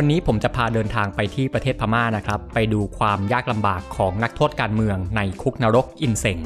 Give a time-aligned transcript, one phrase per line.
[0.00, 6.38] วันนี้ผมจะพาเดินทางไปที่ประเทศพม่านะครับ ไปดูความยากลำบากของนักโทษการเมืองในคุกนรกอินเซง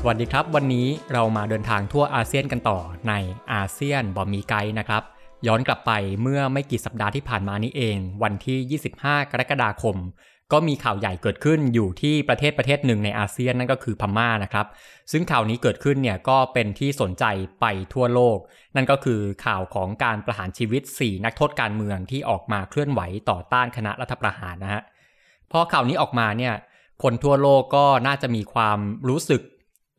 [0.00, 2.78] สวัสดีครับ วันนี้เรามาเดินทางทั่วอาเซียนกันต่อ
[3.08, 3.14] ใน
[3.52, 5.02] อาเซียนบอมีไกด์นะครับ
[5.46, 9.96] ย้อนกลับไปเมื่อไม่กี่สัปดาห์ที่ผ่านมานี้เอง วันที่ 25 กรกฎาคม
[10.52, 14.66] ก็มีข่าวใหญ่เกิดขึ้นอยู่ที่ประเทศประเทศหนึ่งในอาเซียนนั่นก็คือพม่านะครับ
[15.12, 17.24] ซึ่งข่าวนี้เกิดขึ้นเนี่ยก็เป็นที่สนใจ
[17.60, 18.38] ไปทั่วโลก
[18.76, 24.82] นั่นก็คือข่าวของการประหารชีวิต 4 นักโทษการเมืองที่ออกมาเคลื่อนไหวต่อต้านคณะรัฐประหารนะฮะ
[25.52, 26.54] พอข่าวนี้ออกมาเนี่ย
[27.02, 29.42] คนทั่วโลกก็น่าจะมีความรู้สึก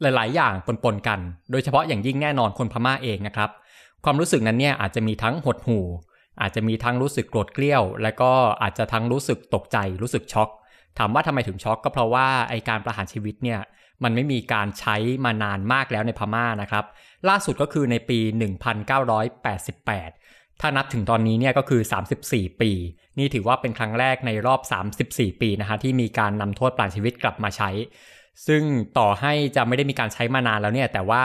[0.01, 0.53] หลายๆ อย่าง
[0.83, 1.19] ปนๆกัน
[1.51, 3.49] โดยเฉพาะอย่างยิ่งแน่นอนคนพม่าเองนะครับ
[4.03, 5.85] ความรู้สึกนั้นเนี่ยอาจจะมีทั้งหดหู่
[6.41, 8.31] อาจจะมีทั้งรู้สึกโกรธเกลี้ยว และก็
[8.61, 10.49] อาจจะทั้งรู้สึกตกใจ รู้สึกช็อก
[10.97, 13.59] ถามว่าทำไมถึงช็อกก็เพราะว่าไอการประหารชีวิตเนี่ย
[14.03, 16.85] มันไม่มีการใช้มานานมากแล้วในพม่านะครับ
[17.29, 18.19] ล่าสุดก็คือในปี
[18.99, 21.81] 1988 ถ้านับถึงตอนนี้เนี่ยก็คือ
[22.21, 22.71] 34 ปี
[23.19, 24.61] นี่ถือว่าเป็นครั้งแรกในรอบ
[24.99, 27.69] 34 ปีนะฮะที่มีการนำโทษประหารชีวิตกลับมาใช้
[28.47, 28.61] ซึ่ง
[28.99, 31.23] ต่อให้จะไม่ได้มีการใช้มานานแล้วเนี่ยแต่ว่า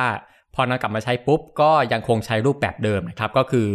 [0.54, 3.68] พอนำกลับมาใช้ปุ๊บ ก็ยังคงใช้รูปแบบเดิมนะครับ ก็คือ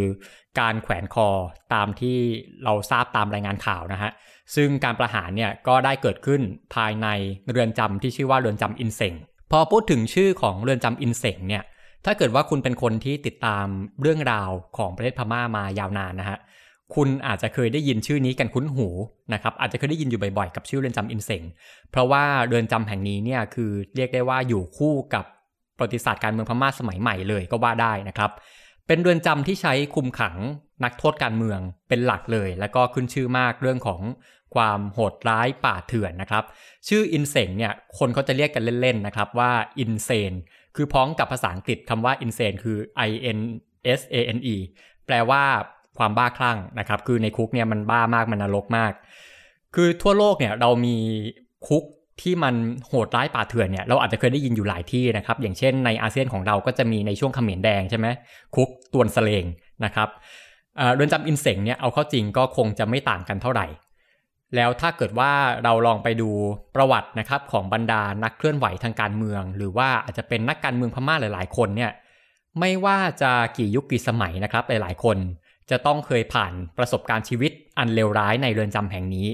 [0.59, 1.30] การแขวนคอ
[1.73, 2.17] ตามที่
[2.63, 4.11] เราทราบตามรายงานข่าวนะฮะ
[4.55, 6.42] ซึ่งการประหารเนี่ยก็ได้เกิดขึ้น
[6.75, 7.08] ภายใน
[7.52, 9.14] เรือนจำที่ชื่อว่าเรือนจำอินเซง
[9.52, 11.64] พอพูดถึงชื่อของเรือนจำอินเซงเนี่ย
[12.05, 13.67] ถ้าเกิดว่าคุณเป็นคนที่ติดตาม
[14.02, 16.37] เรื่องราวของประเทศพม่ามายาวนานนะฮะ
[16.95, 18.87] คุณอาจจะเคยได้ยินชื่อนี้กันคุ้นหู
[19.33, 21.43] นะครับอาจจะเคยได้ยินอยู่บ่อยๆ กับชื่อเรือนจำอินเซง
[21.92, 25.25] เพราะว่าเรือนจำแห่งนี้เนี่ยคือเรียกได้ว่าอยู่คู่กับ
[25.77, 28.31] ประวัติศาสตร์การเมืองพม่าสมัยใหม่เลยก็ว่าได้นะครับ
[28.87, 30.36] เป็นเรือนจำที่ใช้คุมขัง
[30.83, 31.59] นักโทษการเมือง
[31.89, 34.02] เป็นหลักเลย แล้วก็ขึ้นชื่อมากเรื่องของ
[34.55, 36.43] ความโหดร้ายป่าเถื่อนนะครับ
[36.87, 40.33] ชื่ออินเซงเนี่ยคนเขาจะเรียกกันเล่นๆนะครับว่าอินเซน
[40.75, 42.77] คือพ้องกับภาษาอังกฤษคำว่าอินเซนคือ
[43.09, 43.39] I N
[43.99, 44.55] S A N E
[45.05, 45.43] แปลว่า
[45.99, 48.91] ความบ้าคลั่งนะครับคือในคุกเนี่ยมันบ้ามากมันนรกมาก
[49.75, 50.95] คือทั่วโลกเนี่ยเรามี
[51.67, 51.83] คุก
[52.21, 52.55] ที่มัน
[52.87, 58.07] โหดร้ายป่าเถื่อนเนี่ยเราอาจจะเคยได้ยินอยู่หลายที่นะครับอย่างเช่นในอาเซียนของเราก็จะมีในช่วงเขมรแดงใช่ไหม
[58.55, 59.45] คุกตวนสเลง
[59.86, 60.09] นะครับ
[60.95, 63.67] เรือนจำอินเสงเนี่ยเอาเข้าจริงก็คงจะไม่ต่างกันเท่าไหร่
[64.55, 65.31] แล้วถ้าเกิดว่า
[65.63, 66.30] เราลองไปดู
[66.75, 71.91] ประวัตินะครับของบรรดานักเคลื่อนไหวทางการเมือง หรือว่าอาจจะเป็นนักการเมืองพม่าหลาย ๆ คนเนี่ย
[72.59, 75.17] ไม่ว่าจะกี่ยุคกี่สมัยนะครับหลายๆคน
[75.72, 79.28] จะต้องเคยผ่านประสบการณ์ชีวิตอันเลวร้ายในเรือนจำแห่งนี้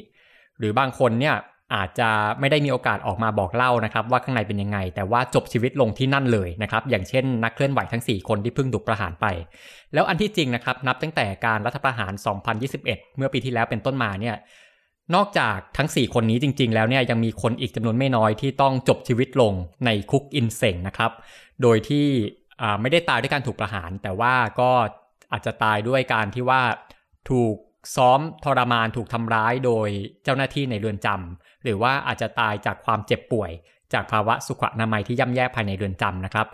[0.59, 1.35] หรือบางคนเนี่ย
[1.75, 9.25] อาจจะไม่ได้มีโอกาสออกมาบอกเล่านะครับว่าข้างในเป็นยังไง แต่ว่าจบชีวิตลงที่นั่นเลยนะครับอย่างเช่น นักเคลื่อนไหวทั้ง 4 คนที่เพิ่งถูกประหารไป
[9.93, 12.13] แล้วอันที่จริงนะครับนับตั้งแต่การรัฐประหาร
[12.63, 14.35] 2021 เมื่อปีที่แล้วเป็นต้นมาเนี่ย
[15.15, 19.53] นอกจากทั้ง 4 คนนี้จริง ๆ แล้วเนี่ยยังมีคนอีกจำนวนไม่น้อยที่ต้องจบชีวิตลง
[19.85, 21.11] ในคุกอินเซงนะครับ
[21.61, 22.07] โดยที่
[22.81, 24.71] ไม่ได้ตายด้วยการถูกประหาร แต่ว่าก็
[25.33, 26.61] อาจจะตายด้วยการที่ว่า
[27.29, 27.55] ถูก
[27.95, 29.87] ซ้อมทรมานถูกทำร้ายโดย
[30.23, 33.51] เจ้าหน้าที่ในเรือนจำหรือว่าอาจจะตายจากความเจ็บป่วย
[33.93, 36.47] จากภาวะสุขอนามัยที่ย่ำแย่ภายในเรือนจำนะครับ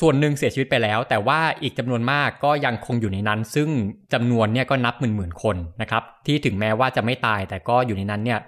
[0.00, 3.68] ส่วนหนึ่งเสียชีวิตไปแล้ว แต่ว่าอีกจำนวนมากก็ยังคงอยู่ในนั้น ซึ่ง
[4.12, 8.40] จำนวนเนี่ยก็นับหมื่นหมื่นคนนะครับ ที่ถึงแม้ว่าจะไม่ตายแต่ก็อยู่ในนั้นเนี่ย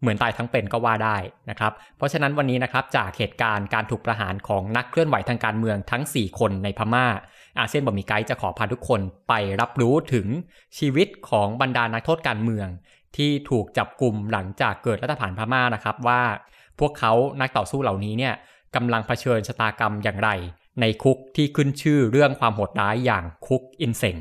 [0.00, 1.16] เหมือนตายทั้งเป็นก็ว่าได้
[1.50, 7.06] นะครับ เพราะฉะนั้นวันนี้นะครับจากเหตุการณ์การถูกประหารของนักเคลื่อนไหวทางการเมืองทั้ง 4 คนในพม่า
[7.58, 10.26] อาเซียนบอกมีไกด์จะขอพาทุกคนไปรับรู้ถึง
[10.78, 12.68] ชีวิตของบรรดานักโทษการเมือง
[13.16, 16.22] ที่ถูกจับกลุ่มหลังจากเกิดรัฐประหารพม่านะครับว่า
[16.78, 18.34] พวกเขานักต่อสู้เหล่านี้เนี่ย
[18.74, 20.30] กำลังเผชิญชะตากรรมอย่างไร
[20.80, 24.16] ในคุกที่ขึ้นชื่อเรื่องความโหดร้ายอย่างคุกอินเซง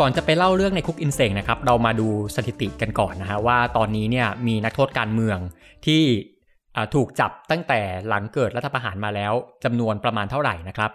[0.00, 5.38] ก่อนจะไปเล่าเรื่องในคุกอินเสงนะครับ เรามาดูสถิติกันก่อนนะฮะว่าตอนนี้เนี่ยมีนักโทษการเมือง
[5.86, 6.02] ที่
[6.94, 9.32] ถูกจับตั้งแต่หลังเกิดรัฐประหารมาแล้ว
[9.64, 10.90] จำนวนประมาณเท่าไหร่นะครับ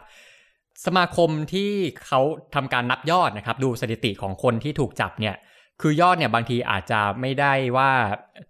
[0.85, 1.71] สมาคมที่
[2.05, 2.21] เขา
[2.55, 5.35] ทำการนับยอดนะครับ ดูสถิติของคนที่ถูกจับเนี่ย
[5.81, 7.89] คือยอดเนี่ยบางทีอาจจะไม่ได้ว่า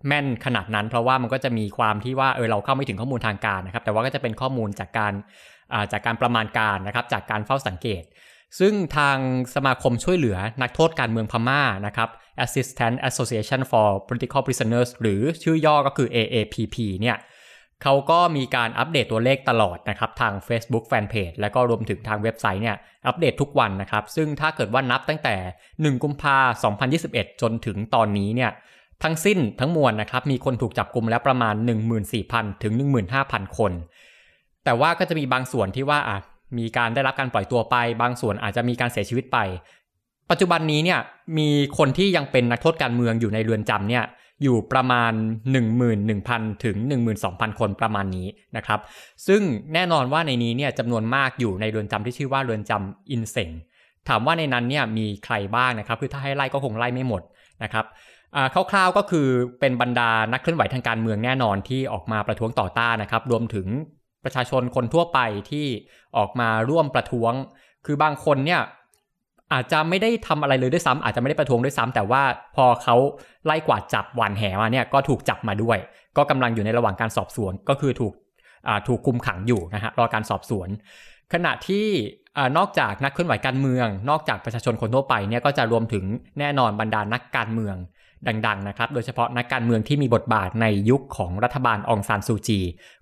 [0.07, 5.13] แม่นขนาดนั้น เพราะว่ามันก็จะมีความที่ว่าเออเราเข้าไม่ถึงข้อมูลทางการนะครับ แต่ว่าก็จะเป็นข้อมูลจากการ
[5.91, 8.03] จากการประมาณการนะครับ จากการเฝ้าสังเกต
[8.59, 9.17] ซึ่งทาง
[9.55, 12.09] สมาคมช่วยเหลือนักโทษการเมืองพม่านะครับ
[12.45, 17.17] Assistant Association for Political Prisoners หรือชื่อย่อก็คือ AAPP เนี่ย
[17.83, 22.77] เขาก็มีการอัปเดตตัวเลขตลอดนะครับ ทาง Facebook Fanpage และก็รวมถึงทางเว็บไซต์เนี่ย
[23.07, 25.35] อัปเดตทุกวันนะครับ ซึ่งถ้าเกิดว่านับตั้งแต่
[25.69, 26.37] 1 กุมภา
[26.79, 28.51] พันธ์2021 จนถึงตอนนี้เนี่ย
[29.03, 31.55] ทั้งสิ้นทั้งมวลนะครับมีคนถูกจับกลุมแล้วประมาณ
[32.09, 32.73] 14,000 ถึง
[33.15, 33.71] 15,000 คน
[34.65, 36.17] แต่ว่าก็จะมีบางส่วนที่ว่าอะ
[36.57, 39.37] มีการได้รับการปล่อยตัวไป บางส่วนอาจจะมีการเสียชีวิตไป
[40.29, 40.99] ปัจจุบันนี้เนี่ย
[41.37, 44.03] มีคนที่ยังเป็นนักโทษการเมืองอยู่ในเรือนจำเนี่ย
[44.43, 45.13] อยู่ประมาณ
[45.87, 46.77] 11,000 ถึง
[47.17, 48.27] 12,000 คนประมาณนี้
[48.57, 48.79] นะครับ
[49.27, 49.41] ซึ่ง
[49.73, 53.49] แน่นอนว่าในนี้เนี่ยจำนวนมากอยู่ในเรือนจำที่ชื่อว่าเรือนจำอินเซง
[54.09, 57.21] ถามว่าในนั้นเนี่ยมีใครบ้างนะครับ คือถ้าให้ไล่ก็คงไล่ไม่หมด
[57.63, 57.85] นะครับ
[58.71, 59.27] คร่าวๆก็คือ
[59.59, 63.67] เป็นบรรดานักเคลื่อนไหวทางการเมืองแน่นอนที่ออกมาประท้วงต่อต้านนะครับ รวมถึง
[64.23, 65.19] ประชาชนคนทั่วไป
[65.51, 65.65] ที่
[66.17, 67.33] ออกมาร่วมประท้วง
[67.85, 68.61] คือบางคนเนี่ย
[69.53, 72.23] อาจจะไม่ได้ทำอะไรเลยด้วยซ้ำอาจจะไม่ได้ประท้วงด้วยซ้ำแต่ว่า
[72.55, 72.95] พอเขา
[73.45, 75.77] ไล่กวาดจับหวานแหมาเนี่ยก็ถูกจับมาด้วย
[76.17, 78.13] ก็กำลังอยู่ในระหว่างการสอบสวน ก็คือถูก
[78.87, 80.69] ถูกคุมขังอยู่นะฮะรอการสอบสวน
[81.33, 81.87] ขณะที่
[82.57, 86.03] นอกจากนักเคลื่อนไหวการเมือง นอกจากประชาชนคนทั่วไปเนี่ยก็จะรวมถึง
[86.39, 87.75] แน่นอนบรรดานักการเมือง
[88.27, 92.59] ดังๆนะครับ โดยเฉพาะนักการเมืองที่มีบทบาทในยุคของรัฐบาลองซานซูจี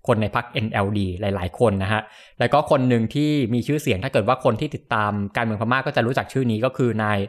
[0.08, 2.02] คนในพรรค NLD หลาย ๆ คนนะฮะ
[2.40, 7.20] แล้วก็คนหนึ่งที่มีชื่อเสียงถ้าเกิดว่าคนที่ติดตามการเมืองพม่าก็จะรู้จักชื่อนี้ก็คือนาย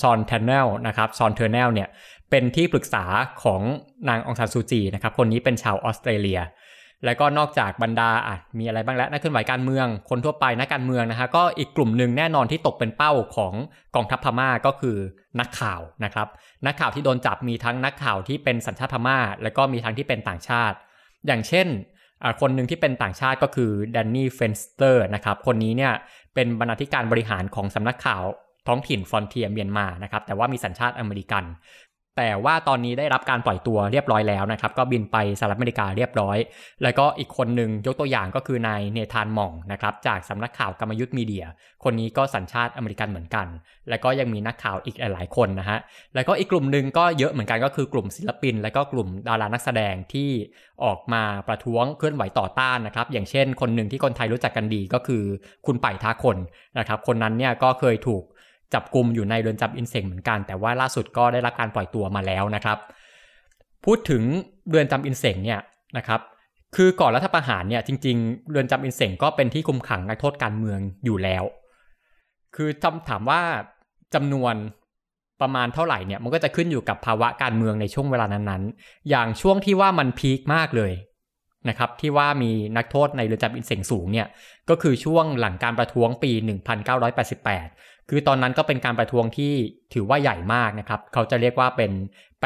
[0.00, 1.88] ฌอนเทอร์เนลนะครับฌอนเทอร์เนลเนี่ย
[2.30, 3.04] เป็นที่ปรึกษา
[3.42, 3.62] ของ
[4.08, 6.40] นางองซานซูจีนะครับ คนนี้เป็นชาวออสเตรเลีย
[7.04, 13.54] แล้วก็นอกจากบรรดาอะมีอะไรบ้างแล้วนักเคลื่อนไหวการเมือง คนทั่วไปนักการเมืองนะฮะก็อีกกลุ่มหนึ่งแน่นอนที่ตกเป็นเป้าของ
[13.94, 14.96] กองทัพพม่าก็คือ
[15.40, 16.28] นักข่าวนะครับ
[16.66, 20.76] นักข่าวที่โดนจับมีทั้งนักข่าวที่เป็นสัญชาติพม่า แล้วก็มีทั้งที่เป็นต่างชาติ
[21.26, 21.66] อย่างเช่น
[22.40, 25.92] คนหนึ่งที่เป็นต่างชาติก็คือแดนนี่เฟนสเตอร์นะครับคนนี้เนี่ย
[26.34, 28.24] เป็นบรรณาธิการบริหารของสำนักข่าว
[28.68, 31.44] ท้องถิ่น Frontier Myanmar นะครับแต่ว่ามีสัญชาติอเมริกัน
[32.16, 36.38] แต่ว่าตอนนี้ได้รับการปล่อยตัวเรียบร้อยแล้วนะครับ ก็บินไปสหรัฐอเมริกาเรียบร้อย
[36.82, 41.46] แล้วก็อีกคนหนึ่งยกตัวอย่างก็คือนายเนธานมองนะครับ จากสำนักข่าว Kamayut Media
[41.84, 43.46] คนนี้ก็สัญชาติอเมริกันเหมือนกัน
[43.88, 45.78] แล้วก็ยังมีนักข่าวอีกหลายคนนะฮะ
[46.14, 50.30] แล้วก็อีกกลุ่มหนึ่งก็เยอะเหมือนกันก็คือกลุ่มศิลปิน และก็กลุ่มดารานักแสดงที่
[50.84, 55.22] ออกมาประท้วงเคลื่อนไหวต่อต้านนะครับ อย่างเช่น คนหนึ่งที่คนไทยรู้จักกันดีก็คือ
[55.66, 56.36] คุณป่ท้าคน
[56.78, 58.24] นะครับ คนนั้นเนี่ยก็เคยถูก
[58.74, 62.78] จับกลุ่มอยู่ในเรือนจำอินเซงเหมือนกัน แต่ว่าล่าสุดก็ได้รับการปล่อยตัวมาแล้วนะครับ
[63.84, 64.22] พูดถึง
[64.68, 65.60] เรือนจำอินเซงเนี่ย
[65.96, 66.20] นะครับ
[66.76, 71.44] คือก่อนรัฐประหารเนี่ยจริง ๆ เรือนจำอินเซงก็เป็นที่คุมขังนักโทษการเมืองอยู่แล้ว
[72.56, 73.40] คือจำถามว่า
[74.14, 74.54] จำนวน
[75.40, 80.92] ประมาณเท่าไหร่เนี่ยมันก็จะขึ้นอยู่กับภาวะการเมืองในช่วงเวลานั้นๆ อย่างช่วงที่ว่ามันพีคมากเลย
[81.68, 84.26] นะครับที่ว่ามีนักโทษในเรือนจำอินเสงสูงเนี่ย
[84.68, 86.30] ก็คือช่วงหลังการประท้วงปี
[87.14, 89.52] 1988 คือตอนนั้นก็เป็นการประท้วงที่
[89.94, 91.90] ถือว่าใหญ่มากนะครับ เขาจะเรียกว่าเป็น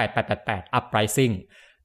[0.07, 1.35] 8888 uprising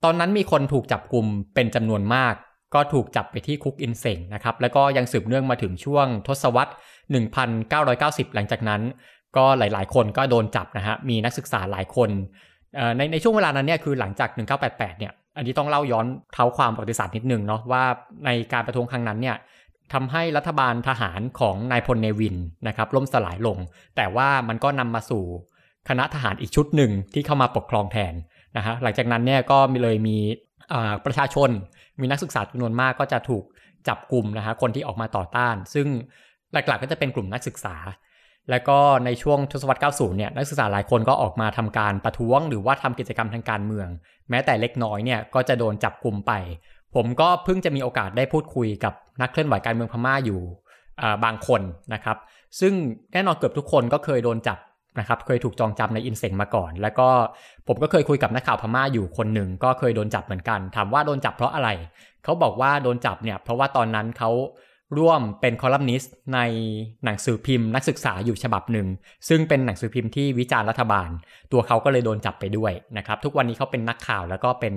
[0.04, 1.26] ตอนนั้นมีคนถูกจับกลุ่ม
[1.56, 2.34] เป็นจำนวนมาก
[2.74, 6.72] ก็ถูกจับไปที่คุกอินเสงนะครับ แล้วก็ยังสืบเนื่องมาถึงช่วงทศวรรษ
[7.34, 8.82] 1990 หลังจากนั้น
[9.38, 12.10] ก็หลาย ๆ คนก็โดนจับนะฮะ มีนักศึกษาหลายคน
[12.98, 14.30] ในในช่วงเวลานั้นเนี่ยคือหลังจาก
[14.64, 17.84] 1988 เนี่ย อันนี้ต้องเล่าย้อนเท้าความประวัติศาสตร์นิดนึงเนาะว่า
[18.26, 19.36] ในการประท้วงครั้งนั้นเนี่ย
[19.94, 22.36] ทำให้รัฐบาลทหารของนายพลเนวิน
[22.68, 23.58] นะครับล่มสลายลง
[23.96, 25.24] แต่ว่ามันก็นำมาสู่
[25.90, 28.14] คณะทหารอีกชุดหนึ่งที่เข้ามาปกครองแทน
[28.58, 30.18] นะฮะหลังจากนั้นเนี่ยก็มีเลยมี
[31.06, 31.50] ประชาชน
[32.00, 33.44] มีนักศึกษาจำนวนมากก็จะถูก
[33.88, 35.88] จับกลุ่มนะฮะคนที่ออกมาต่อต้าน ซึ่ง
[36.54, 37.76] หลักๆก็จะเป็นกลุ่มนักศึกษา
[38.50, 43.88] แล้วก็ในช่วงทศวรรษ 90 เนี่ยนักศึกษาหลายคนก็ออกมาทำการประท้วง หรือว่าทำกิจกรรมทางการเมือง
[44.30, 46.32] แม้แต่เล็กน้อยเนี่ยก็จะโดนจับกลุ่มไป
[46.96, 50.42] ผมก็เพิ่งจะมีโอกาสได้พูดคุยกับนักเคลื่อนไหวการเมืองพม่าอยู่
[51.24, 51.62] บางคน
[51.94, 52.18] นะครับ
[52.60, 52.74] ซึ่ง
[53.14, 54.60] แน่นอนเกือบทุกคนก็เคยโดนจับ
[55.00, 57.08] นะครับ เคยถูกจองจำในอินเซงมาก่อน แล้วก็
[57.68, 61.70] ผมก็เคยคุยกับนักข่าวพม่าอยู่คนหนึ่งก็เคยโดนจับเหมือนกัน ถามว่าโดนจับเพราะอะไร
[62.24, 64.32] เขาบอกว่าโดนจับเนี่ยเพราะว่าตอนนั้นเขา
[64.98, 66.40] ร่วมเป็นคอลัมนิสต์ใน
[67.06, 68.88] หนังสือพิมพ์นักศึกษาอยู่ฉบับหนึ่ง
[69.30, 71.10] ซึ่งเป็นหนังสือพิมพ์ที่วิจารณ์รัฐบาล
[71.52, 74.74] ตัวเขาก็เลยโดนจับไปด้วยนะครับทุกวันนี้เขาเป็นนักข่าวแล้วก็เป็น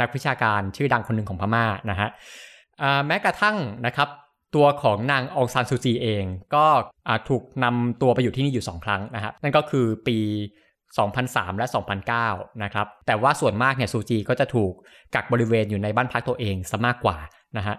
[0.00, 2.08] นักวิชาการชื่อดังคนหนึ่งของพม่านะฮะ
[3.06, 4.08] แม้กระทั่งนะครับ
[4.54, 6.66] ตัวของนางองซานซูจีเองก็
[7.28, 10.18] ถูกนำตัวไปอยู่ที่นี่อยู่ 2 ครั้งนะครับนั่นก็คือปี
[10.88, 11.66] 2003 และ
[12.14, 14.72] 2009 นะครับ แต่ว่าส่วนมากเนี่ยซูจีก็จะถูก
[15.14, 17.16] กักบริเวณอยู่ในบ้านพักตัวเองซะมากกว่า
[17.56, 17.76] นะฮะ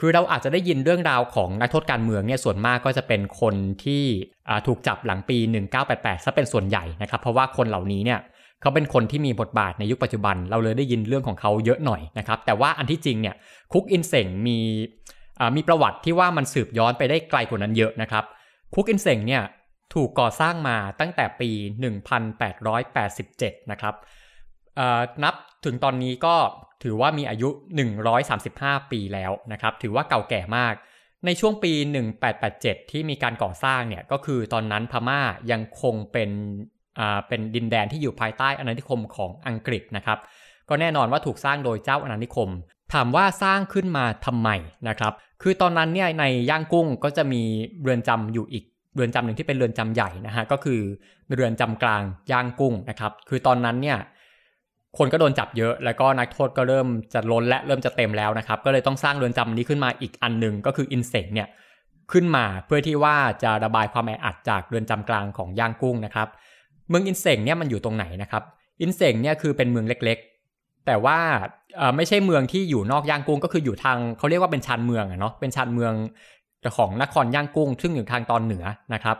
[0.00, 4.02] คือเราอาจจะได้ยินเรื่องราวของนักโทษการเมืองเนี่ยส่วนมากก็จะเป็นคนที่
[4.66, 5.38] ถูกจับหลังปี
[5.80, 8.20] 1988ซะเป็นส่วนใหญ่นะครับ เพราะว่าคนเหล่านี้เนี่ย
[8.60, 13.34] เขาเป็นคนที่มีบทบาทในยุคปัจจุบัน เราเลยได้ยินเรื่องของเขาเยอะหน่อยนะครับ แต่ว่าอันที่จริงเนี่ย
[13.72, 14.58] คุกอินเสงมี
[15.56, 18.24] มีประวัติที่ว่ามันสืบย้อนไปได้ไกลกว่านั้นเยอะนะครับ
[18.74, 19.42] คุกอินเสงเนี่ย
[19.94, 21.50] ถูกก่อสร้างมาตั้งแต่ปี
[23.00, 23.94] 1887 นะครับ
[25.24, 26.36] นับถึงตอนนี้ก็
[26.82, 27.48] ถือว่ามีอายุ
[28.20, 30.74] 135 ปีแล้วนะครับ ถือว่าเก่าแก่มาก
[31.26, 31.72] ในช่วงปี
[32.32, 36.30] 1887 ที่มีการก่อสร้างเนี่ย ก็คือตอนนั้นพม่ายังคงเป็น
[37.28, 40.18] เป็นดินแดนที่อยู่ภายใต้อาณานิคมของอังกฤษนะครับ
[40.68, 42.48] ก็แน่นอนว่าถูกสร้างโดยเจ้าอาณานิคม
[42.92, 44.48] ถามว่าสร้างขึ้นมาทำไม
[44.88, 45.12] นะครับ
[45.42, 47.42] คือตอนนั้นเนี่ยในย่างกุ้งก็จะมี
[47.82, 48.64] เรือนจำอยู่อีก
[48.94, 50.80] เรือนจำหนึ่งที่เป็นเรือนจำใหญ่นะฮะก็คือ
[51.34, 52.02] เรือนจำกลาง
[52.32, 53.98] ย่างกุ้งนะครับ คือตอนนั้นเนี่ย
[54.98, 61.48] คนก็โดนจับเยอะแล้วก็นักโทษก็เริ่มจะล้นและเริ่มจะเต็มแล้วนะครับ ก็เลยต้องสร้างเรือนจำนี้ขึ้นมาอีกอันหนึ่งก็คืออินเสกเนี่ย
[62.12, 66.28] ขึ้นมาเพื่อที่ว่าจะระบายความแออัดจากเรือนจำกลางของย่างกุ้งนะครับ
[66.88, 68.42] เมืองอินเสกเนี่ยมันอยู่ตรงไหนนะครับ
[68.80, 71.18] อินเสกเนี่ยคือเป็นเมืองเล็กๆ แต่ว่า
[71.96, 75.92] ไม่ใช่เมืองที่อยู่นอกย่างกุ้งก็คืออยู่ทางเขาเรียกว่าเป็นชานเมืองอะเนาะเป็นชานเมือง
[76.78, 79.16] ของนครย่างกุ้ง ซึ่งอยู่ทางตอนเหนือนะครับ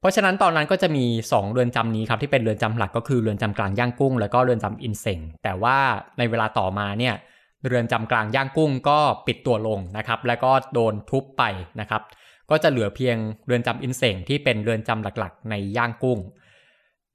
[0.00, 5.78] เพราะฉะนั้นตอนนั้นก็จะมี 2 เรือนจำนี้ครับที่เป็นเรือนจำหลักก็คือเรือนจำกลางย่างกุ้ง แล้วก็เรือนจำอินเซงแต่ว่า
[6.18, 7.14] ในเวลาต่อมาเนี่ย
[7.66, 11.42] เรือนจำกลางย่างกุ้งก็ปิดตัวลงนะครับแล้วก็โดนทุบไป
[11.80, 12.02] นะครับ
[12.50, 16.18] ก็จะเหลือเพียงเรือนจำอินเซงที่เป็นเรือนจำหลักๆ ในย่างกุ้ง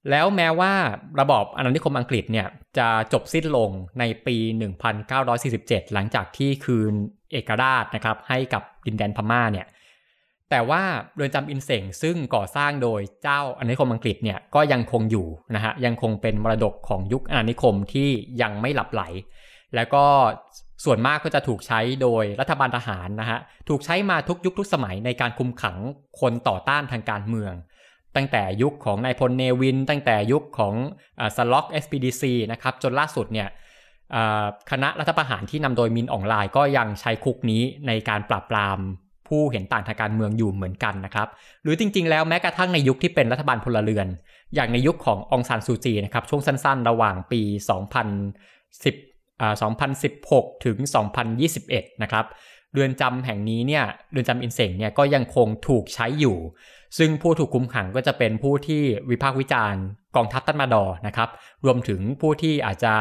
[0.09, 0.73] แล้วแม้ว่า
[1.19, 2.47] ระบอบอาณานิคมอังกฤษเนี่ย
[2.77, 3.69] จะจบสิ้นลง
[3.99, 4.35] ในปี
[5.15, 6.93] 1947 หลังจากที่คืน
[7.31, 9.65] เอกราชนะครับให้กับดินแดนพม่าเนี่ย
[10.51, 10.83] แต่ว่า
[11.15, 18.09] เรือนจำอินเสงซึ่งก่อสร้างโดยเจ้าอาณานิคมอังกฤษเนี่ยก็ยังคงอยู่นะฮะยังคงเป็นมรดกของยุคอาณานิคมที่
[18.41, 19.03] ยังไม่หลับไหล
[19.75, 20.03] แล้วก็
[20.85, 23.39] ส่วนมากก็จะถูกใช้โดยรัฐบาลทหารนะฮะ
[23.69, 25.77] ถูกใช้มาทุกยุคทุกสมัยในการคุมขัง
[26.19, 27.53] คนต่อต้านทางการเมือง
[28.15, 30.75] ตั้งแต่ยุคของนายพลเนวิน ตั้งแต่ยุคของ
[31.35, 33.49] สล็อก SPDC นะครับจนล่าสุดเนี่ย
[34.71, 38.79] คณะรัฐประหารที่นำโดยมินอองไลน์ก็ยังใช้คุกนี้ในการปราบปราม
[39.31, 41.27] ผู้เห็นต่างทางการเมืองอยู่เหมือนกันนะครับ
[41.63, 44.07] หรือจริง ๆ แล้วแม้กระทั่งในยุคที่เป็นรัฐบาลพลเรือน
[44.55, 47.41] อย่างในยุคขององซานซูจีนะครับช่วงสั้น ๆ ระหว่างปี
[48.41, 49.53] 2010อ่า
[50.09, 50.77] 2016 ถึง
[51.39, 52.25] 2021 นะครับ
[52.73, 56.37] เรือนจำแห่งนี้เนี่ยเรือนจำอินเสงเนี่ยก็ยังคงถูกใช้อยู่
[56.97, 59.81] ซึ่งผู้ถูกคุมขังก็จะเป็นผู้ที่วิพากษ์วิจารณ์
[60.15, 61.29] กองทัพตันมาดอนะครับ
[61.65, 62.93] รวมถึงผู้ที่อาจจะ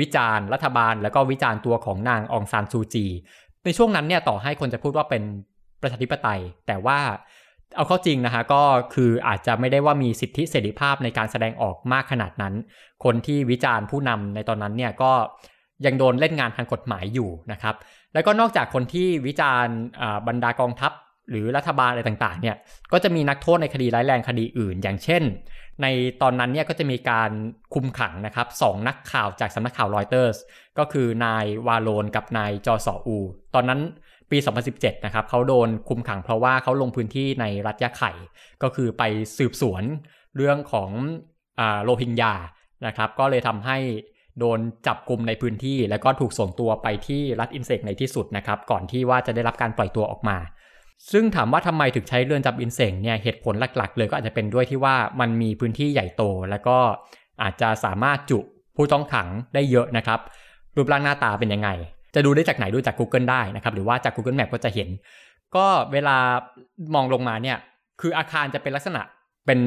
[0.00, 3.06] วิจารณ์รัฐบาล แล้วก็วิจารณ์ตัวของนางองซานซูจี
[3.64, 5.22] ในช่วงนั้นเนี่ยต่อให้คนจะพูดว่าเป็น
[5.82, 6.98] ประชาธิปไตย แต่ว่า
[7.76, 8.62] เอาเข้าจริงนะฮะก็
[8.94, 12.54] คืออาจจะไม่ได้ว่ามีสิทธิเสรีภาพในการแสดงออกมากขนาดนั้น
[13.04, 15.12] คนที่วิจารณ์ผู้นำในตอนนั้นเนี่ยก็
[15.86, 17.74] ยังโดนเล่นงานทางกฎหมายอยู่นะครับ
[18.14, 19.76] แล้วก็นอกจากคนที่วิจารณ์
[20.28, 20.92] บรรดากองทัพ
[21.30, 22.56] หรือรัฐบาลอะไรต่างๆเนี่ย
[22.92, 25.22] ก็จะมีนักโทษในคดีร้ายแรงคดีอื่น อย่างเช่น
[25.82, 25.86] ใน
[26.22, 27.30] ตอนนั้นเนี่ยก็จะมีการ
[27.74, 30.36] คุมขังนะครับสองนักข่าวจากสำนักข่าวรอยเตอร์ส
[30.78, 33.18] ก็คือนายวาโลนกับนายจอสออู
[33.54, 33.80] ตอนนั้น
[34.32, 34.38] ปี
[34.72, 38.12] 2017 นะครับเขาโดนคุมขังเพราะว่าเขาลงพื้นที่ในรัฐยะไข่
[38.62, 39.02] ก็คือไป
[39.38, 39.82] สืบสวน
[40.36, 40.90] เรื่องของ
[41.84, 42.34] โรฮิงญา
[42.86, 43.78] นะครับ ก็เลยทำให้
[44.38, 50.38] โดนจับกลุ่มในพื้นที่ แล้วก็ถูกส่งตัวไปที่รัฐอินเสกในที่สุดนะครับ ก่อนที่ว่าจะได้รับการปล่อยตัวออกมา
[51.12, 56.78] ซึ่งถามว่าทำไมถึงใช้เรือนจำอินเสงเนี่ยเหตุผลหลักๆ เลยก็อาจจะเป็นด้วยที่ว่ามันมีพื้นที่ใหญ่โต แล้วก็
[57.42, 58.38] อาจจะสามารถจุ
[58.76, 60.20] ผู้ต้องขังได้เยอะนะครับ
[60.76, 61.68] รูปร่างหน้าตาเป็นยังไง
[62.14, 64.88] จะดูได้จากไหนดูจาก Google ได้นะครับหรือว่าจาก Google Map ก็จะเห็น
[65.56, 66.16] ก็เวลา
[66.94, 67.58] มองลงมาเนี่ย
[68.00, 69.02] คืออาคารจะเป็นลักษณะ
[69.46, 69.60] เป็น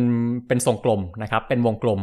[0.48, 2.02] เป็นทรงกลมนะครับเป็นวงกลม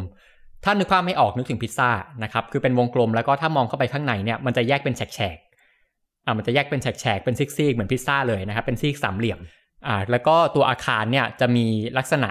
[0.64, 1.90] ถ้านึกภาพไม่ออกนึกถึงพิซซ่า
[2.24, 9.40] นะครับคือเป็นวงกลมแล้วก็ถ้ามองเข้าไปข้างในเนี่ยมันจะแยกเป็นแฉกๆอ่ามันจะแยกเป็นแฉกๆเป็นซิกซีกเหมือนพิซซ่าเลยนะครับเป็นซีกสามเหลี่ยม
[9.86, 11.64] อ่าแล้วก็ตัวอาคารเนี่ยจะมี
[11.98, 12.30] ลักษณะ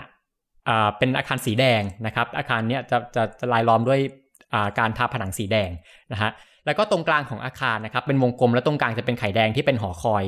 [0.69, 3.99] อ่าเป็นอาคารสีแดงนะครับอาคารเนี่ยจะจะจะลายล้อมด้วย
[4.53, 5.69] อ่าการทาผนังสีแดง
[6.13, 6.31] นะฮะ
[6.65, 10.23] แล้วก็ตรงกลางของอาคารนะครับเป็นวงกลมแล้วตรงกลางจะเป็นไข่แดงที่เป็นหอคอย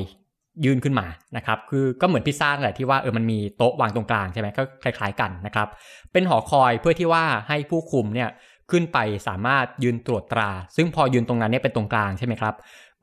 [0.64, 5.68] ยื่นขึ้นมานะครับคือก็เหมือนพิซซ่าแหละที่ว่าเออมันมีโต๊ะวางตรงกลางใช่ไหมก็คล้าย ๆกันนะครับ
[6.12, 8.28] เป็นหอคอยเพื่อที่ว่าให้ผู้คุมเนี่ย
[8.70, 8.98] ขึ้นไป
[9.28, 12.54] สามารถยืนตรวจตรา ซึ่งพอยืนตรงนั้นเนี่ยเป็นตรงกลางใช่ไหมครับ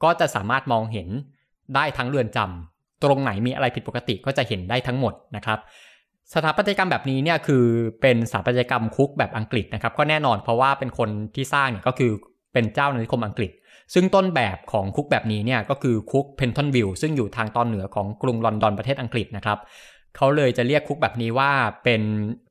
[0.04, 1.10] ก็จะสามารถมองเห็น
[1.76, 5.60] ได้ทั้งเรือนจำตรงไหนมีอะไรผิดปกติก็จะเห็นได้ทั้งหมดนะครับ
[6.34, 7.66] สถาปัตยกรรมแบบนี้เนี่ยคือ
[8.02, 12.12] เป็นสถาปัตยกรรมคุกแบบอังกฤษนะครับก็แน่นอนเพราะว่าเป็นคนที่สร้างเนี่ยก็คือ
[12.53, 13.51] เป็นเจ้าในนิคมอังกฤษ
[13.93, 19.60] ซึ่งต้นแบบของคุกแบบนี้เนี่ยก็คือคุกเพนทอนวิลซึ่งอยู่ทางตอนเหนือของกรุงลอนดอนประเทศอังกฤษนะครับ
[20.15, 21.51] เขาเลยจะเรียกคุกแบบนี้ว่า
[21.84, 22.01] เป็น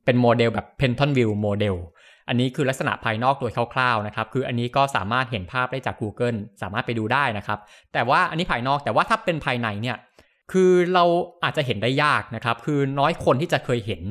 [0.05, 1.75] เป็นโมเดลแบบ Pentonville model
[2.27, 7.59] อันนี้คือลักษณะภายนอกโดยคร่าวๆนะครับ คืออันนี้ก็สามารถเห็นภาพได้จาก Google สามารถไปดูได้นะครับ
[7.93, 9.97] แต่ว่าอันนี้ภายนอกแต่ว่าถ้าเป็นภายในเนี่ย
[10.51, 11.03] คือเรา
[11.43, 14.01] อาจจะเห็นได้ยากนะครับ คือน้อยคนที่จะเคยเห็น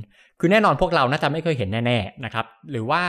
[0.41, 3.03] คือแน่นอนพวกเราน่าจะไม่เคยเห็นแน่ๆนะครับ หรือว่า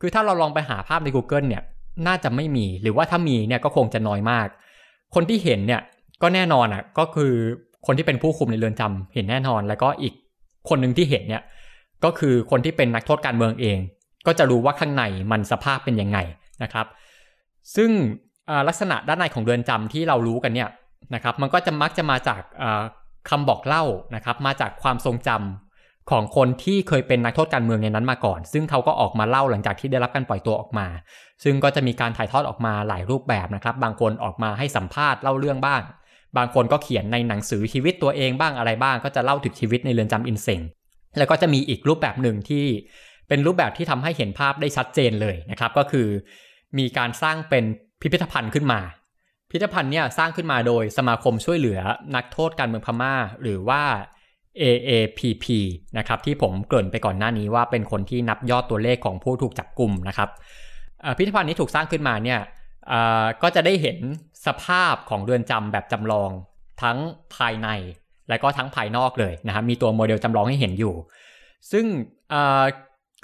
[0.00, 1.62] คือถ้าเราลองไปหาภาพใน Google เนี่ย
[2.06, 4.48] น่าจะไม่มี หรือว่าถ้ามีเนี่ยก็คงจะน้อยมาก
[5.14, 5.80] คนที่เห็นเนี่ย
[6.22, 7.32] ก็แน่นอนอะก็คือ
[7.86, 10.14] คนที่เป็นผู้คุมในเรือนจำเห็นแน่นอน แล้วก็อีก
[10.68, 11.42] คนหนึ่งที่เห็นเนี่ย
[12.04, 13.78] ก็คือคนที่เป็นนักโทษการเมืองเอง
[14.26, 16.18] ก็จะรู้ว่าข้างในมันสภาพเป็นยังไง
[16.62, 16.86] นะครับ
[17.76, 17.90] ซึ่ง
[18.68, 20.68] ลักษณะด้านในของเรือนจำที่เรารู้กันเนี่ย
[21.14, 22.40] นะครับมันก็จะมักจะมาจาก
[23.30, 23.84] คำบอกเล่า
[24.14, 30.86] นะครับมาจากความทรงจำของคนที่เคยเป็นนักโทษการเมืองในนั้นมาก่อน ซึ่งเขาก็ออกมาเล่าหลังจากที่ได้รับการปล่อยตัวออกมา
[31.44, 35.82] ซึ่งก็จะมีการถ่ายทอดออกมาหลายรูปแบบนะครับ บางคนออกมาให้สัมภาษณ์เล่าเรื่องบ้าง
[36.36, 40.60] บางคนก็เขียนในหนังสือชีวิตตัวเองบ้างอะไรบ้าง ก็จะเล่าถึงชีวิตในเรือนจำอินเซง
[41.18, 42.64] แล้วก็จะมีอีกรูปแบบหนึ่งที่
[43.28, 46.08] เป็นรูปแบบที่ทำให้เห็นภาพได้ชัดเจนเลยนะครับ ก็คือ
[46.78, 47.64] มีการสร้างเป็น
[48.00, 48.80] พิพิธภัณฑ์ขึ้นมา
[49.50, 51.80] พิพิธภัณฑ์เนี่ยสร้างขึ้นมาโดยสมาคมช่วยเหลือ
[52.14, 53.82] นักโทษการเมืองพม่า หรือว่า
[54.62, 55.46] AAPP
[55.98, 60.30] นะครับที่ผมเกริ่นไปก่อนหน้านี้ว่าเป็นคนที่นับยอดตัวเลขของผู้ถูกจับกลุ่มนะครับ
[61.16, 62.40] พิพิธภัณฑ์นี้ถูกสร้างขึ้นมาเนี่ย
[63.42, 63.98] ก็จะได้เห็น
[64.46, 66.30] สภาพของเรือนจำแบบจำลอง
[66.82, 66.98] ทั้ง
[67.36, 67.68] ภายใน
[68.28, 70.94] และก็ทั้งภายนอกเลยนะครับมีตัวโมเดลจำลองให้เห็นอยู่
[71.72, 71.84] ซึ่ง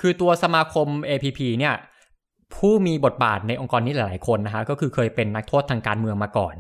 [0.01, 1.75] คือตัวสมาคม APP เนี่ย
[2.55, 6.55] ผู้มีบทบาทในองค์กรนี้หลายๆคนนะฮะก็คือเคยเป็นนักโทษทางการเมืองมาก่อน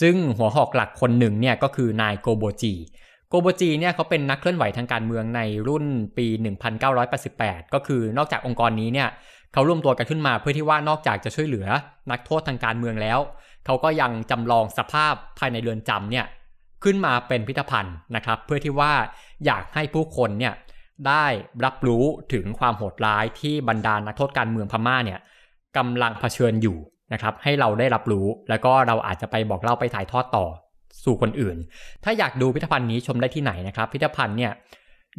[0.00, 2.74] ซึ่งหัวหอกหลักคนหนึ่งเนี่ยก็คือนายโกโบจี
[3.28, 5.84] โกโบจีเนี่ยเขาเป็นนักเคลื่อนไหวทางการเมืองในรุ่น
[6.16, 6.26] ปี
[7.00, 9.08] 1988 ก็คือนอกจากองค์กรนี้เนี่ย
[9.52, 11.66] เขาร่วมตัวกันขึ้นมาเพื่อที่ว่านอกจากจะช่วยเหลือ
[12.10, 13.18] นักโทษทางการเมืองแล้ว
[13.66, 16.26] เขาก็ยังจำลองสภาพภายในเรือนจำเนี่ย
[16.84, 18.92] ขึ้นมาเป็นพิพิธภัณฑ์นะครับ เพื่อที่ว่า
[19.46, 20.54] อยากให้ผู้คนเนี่ย
[21.08, 21.26] ได้
[21.64, 25.20] รับรู้ถึงความโหดร้ายที่บรรดานักโทษการเมืองพม่าเนี่ย
[25.76, 26.76] กำลังเผชิญอยู่
[27.12, 30.46] นะครับ ให้เราได้รับรู้ แล้วก็เราอาจจะไปบอกเล่าไปถ่ายทอดต่อ
[31.04, 31.56] สู่คนอื่น
[32.04, 34.52] ถ้าอยากดูพิพิธภัณฑ์นี้ชมได้ที่ไหนนะครับ พิพิธภัณฑ์เนี่ย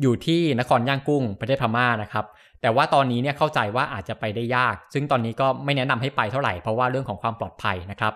[0.02, 2.26] อยู่ที่นครย่างกุ้งประเทศพม่านะครับ
[2.62, 8.14] แต่ว่าตอนนี้เนี่ยเข้าใจว่าอาจจะไปได้ยาก ซึ่งตอนนี้ก็ไม่แนะนำให้ไปเท่าไหร่เพราะว่าเรื่องของความปลอดภัยนะครับ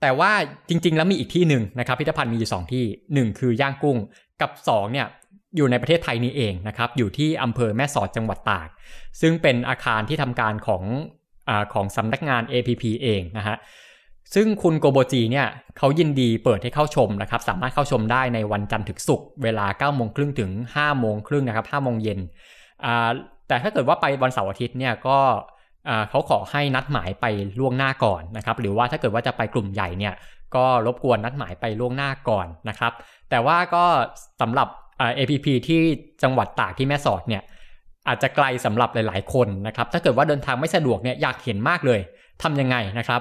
[0.00, 0.32] แต่ว่า
[0.68, 2.84] จริง ๆ แล้วมีอีกที่หนึ่งนะครับพิพิธภัณฑ์มีอยู่ 2 ที่
[3.30, 3.98] 1 คือย่างกุ้ง
[4.40, 5.06] กับ 2 เนี่ย
[5.56, 8.68] อยู่ในประเทศไทยนี้เองนะครับอยู่ที่อำเภอแม่สอดจังหวัดตาก
[9.20, 10.82] ซึ่งเป็นอาคารที่ทำการของ
[11.48, 13.56] อของสำนักงาน APP เองนะฮะ
[14.34, 15.46] ซึ่งคุณโกโบจีเนี่ย
[15.78, 22.20] เขายินดีเปิดให้เข้าชมนะครับสามารถเข้าชมได้ในวันจันทร์ถึงศุกร์เวลา9โมงครึ่งถึง5โมงครึ่งนะครับ5โมงเย็น
[23.48, 25.18] แต่ถ้าเกิดว่าไปวันเสาร์อาทิตย์เนี่ยก็
[26.10, 27.24] เขาขอให้นัดหมายไป
[27.58, 30.14] ล่วงหน้าก่อนนะครับหรือว่าถ้าเกิดว่าจะไปกลุ่มใหญ่เนี่ย
[30.54, 32.92] ก็รบกวนนัดหมายไปล่วงหน้าก่อนนะครับ
[33.30, 33.84] แต่ว่าก็
[34.40, 34.68] สำหรับ
[35.18, 35.80] APP ที่
[36.22, 37.42] จังหวัดตากที่แม่สอดเนี่ย
[38.08, 42.00] อาจจะไกลสำหรับหลาย ๆ คนนะครับ ถ้าเกิดว่าเดินทางไม่สะดวกเนี่ยอยากเห็นมากเลย
[42.42, 43.20] ทำยังไงนะครับ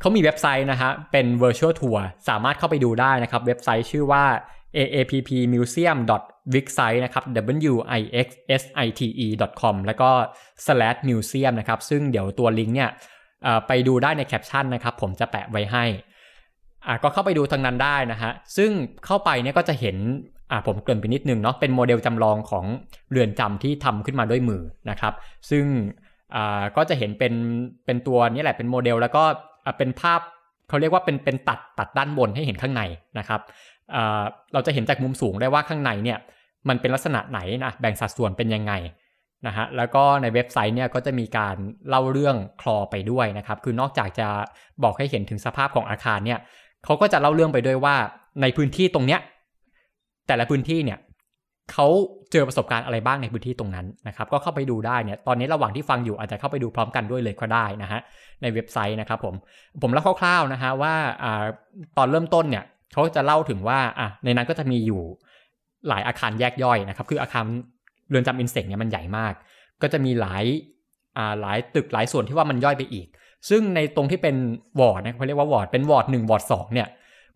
[0.00, 4.24] เขามีเว็บไซต์นะฮะเป็น virtual tour สามารถเข้าไปดูได้นะครับ เว็บไซต์ชื่อว่า
[4.76, 5.98] aappmuseum.
[6.54, 6.62] W i
[8.26, 8.26] x
[8.62, 9.28] s i t e
[9.60, 10.10] com แล้วก็
[10.66, 12.90] slash museum นะครับ ซึ่งเดี๋ยวตัวลิงก์เนี่ย
[13.66, 15.84] ไปดูได้ในแคปชั่นนะครับ ผมจะแปะไว้ให้
[17.02, 18.70] ก็เข้าไปดูทางนั้นได้นะฮะ ซึ่ง
[19.04, 19.96] เข้าไปเนี่ยก็จะเห็น
[20.66, 22.64] ผมเกริ่นไปนิดนึงเนาะ เป็นโมเดลจำลองของ
[23.10, 25.14] เรือนจำที่ทำขึ้นมาด้วยมือนะครับ
[25.50, 25.64] ซึ่ง
[26.76, 27.34] ก็จะเห็นเป็น
[27.84, 29.24] เป็นตัวนี้แหละเป็นโมเดล แล้วก็
[29.78, 30.20] เป็นภาพ
[30.68, 32.82] เขาเรียกว่าเป็นเป็นตัดตัดด้านบนให้เห็นข้างใน
[33.18, 33.40] นะครับ
[34.52, 36.18] เราจะเห็นจากมุมสูงได้ว่าข้างในเนี่ย
[36.68, 38.72] มันเป็นลักษณะไหนนะแบ่งสัดส่วนเป็นยังไง
[39.46, 41.56] นะฮะแล้วก็ในเว็บไซต์เนี่ยก็จะมีการ
[41.88, 44.28] เล่าเรื่องคลอไปด้วยนะครับ คือนอกจากจะ
[44.82, 46.38] บอกให้เห็นถึงสภาพของอาคารเนี่ย
[46.84, 47.96] เขาก็จะเล่าเรื่องไปด้วยว่า
[48.42, 49.20] ในพื้นที่ตรงเนี้ย
[50.26, 50.98] แต่ละพื้นที่เนี่ย
[51.72, 51.86] เขา
[52.32, 58.00] เจอประสบการณ์อะไรบ้างในพื้นที่ตรงนั้นนะครับ ก็เข้าไปดูได้เนี่ยตอนนี้ระหว่างที่ฟังอยู่อาจจะเข้าไปดูพร้อมกันด้วยเลยก็ได้นะฮะ
[58.42, 59.34] ในเว็บไซต์นะครับผม
[59.82, 61.44] ผมเล่าคร่าวๆนะฮะว่าอ่า
[61.96, 65.02] ตอนเริ่มต้นเนี่ยเขาจะเล่าถึงว่าอะในนั้นก็จะมีอยู่
[65.88, 67.44] หลายอาคารแยกย่อยนะครับ คืออาคาร
[68.08, 69.34] เรือนจำอินเส่งเนี่ยมันใหญ่มาก
[69.82, 70.44] ก็จะมีหลาย
[71.16, 73.06] อ่าหลายตึกหลายส่วนที่ว่ามันย่อยไปอีก
[73.48, 74.36] ซึ่งในตรงที่เป็น
[74.80, 76.88] วอร์ดนะเขาเรียกว่าวอร์ดเป็นวอร์ดหนึ่งวอร์ดสองเนี่ย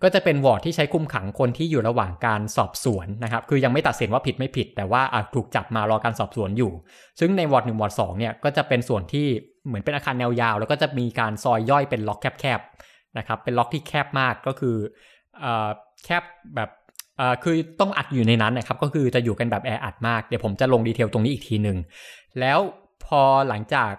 [0.02, 5.02] ก็จะเป็นวอร์ดที่ใช้คุมขังคนที่อยู่ระหว่างการสอบสวนนะครับ คือยังไม่ตัดสินว่าผิดไม่ผิด แต่ว่า
[5.34, 6.72] ถูกจับมารอการสอบสวนอยู่
[7.20, 9.26] ซึ่งในวอร์ดหนึ่งวอร์ดสองเนี่ยก็จะเป็นส่วนที่
[9.66, 14.76] เหมือนเป็นอาคารแนวยาว แล้วก็จะมีการซอยย่อยเป็นล็อกแคบๆนะครับ เป็นล็อกที่แคบมากก็คือ
[16.04, 16.22] แคบ
[16.54, 16.70] แบบ
[17.42, 21.76] คือต้องอัดอยู่ในนั้นนะครับก็คือจะอยู่กันแบบแออัดมาก เดี๋ยวผมจะลง detail ตรงนี้อีกทีหนึ่ง
[22.40, 22.58] แล้ว
[23.04, 23.92] พอหลังจาก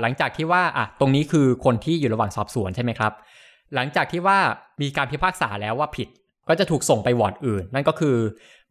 [0.00, 3.12] หลังจากที่ว่าอะตรงนี้คือคนที่อยู่ระหว่างสอบสวนใช่ไหมครับ
[3.74, 4.38] หลังจากที่ว่า
[4.82, 6.08] มีการพิพากษาแล้วว่าผิด
[6.48, 8.16] ก็จะถูกส่งไปวอร์ดอื่น นั่นก็คือ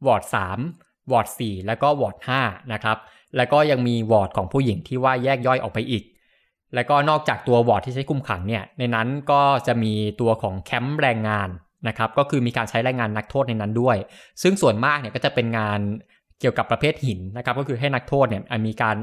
[0.05, 0.23] วอร์ด
[0.67, 2.97] 3วอร์ด4แล้วก็วอร์ด5นะครับ
[3.37, 6.03] แล้วก็ยังมีวอร์ดของผู้หญิงที่ว่าแยกย่อยออกไปอีก
[6.75, 11.49] แล้วก็นอกจากตัววอร์ดที่ใช้คุมขังเนี่ยในนั้นก็จะมีตัวของแคมป์แรงงาน
[11.87, 13.97] นะครับก็คือมีการใช้แรงงานนักโทษในนั้นด้วย
[14.41, 15.79] ซึ่งส่วนมากเนี่ยก็จะเป็นงาน
[16.41, 18.95] เกี่ยวกับประเภทหินนะครับก็คือให้นักโทษเนี่ยมีการ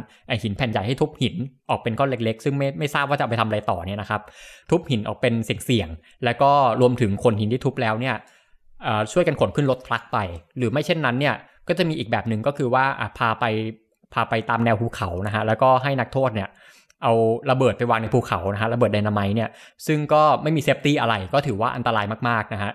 [0.42, 1.34] หินแผ่นใหญ่ให้ทุบหิน
[1.70, 4.22] ออกเป็นก้อนเล็ก ๆ ซึ่งไม่ไม่ทราบว่าจะไปทำอะไรต่อเนี่ยนะครับ
[4.70, 8.14] ทุบหินออกเป็นเสี่ยงๆแล้วก็รวมถึงขนหินที่ทุบแล้วเนี่ย
[9.12, 10.18] ช่วยกันขนขึ้นรถ truck ไป
[10.58, 11.34] หรือไม่เช่นนั้นเนี่ย
[11.68, 12.84] ก็จะมีอีกแบบหนึ่งก็คือว่า
[13.18, 13.44] พาไป
[14.14, 16.48] พาไปตามแนวภูเขานะฮะแล้วก็ให้นักโทษเนี่ย
[17.04, 17.12] เอา
[17.50, 19.50] ระเบิดไปวางในภูเขานะฮะระเบิดไดนาไมต์เนี่ย
[19.86, 22.72] ซึ่งก็ไม่มี safety อะไรก็ถือว่าอันตรายมากๆนะฮะ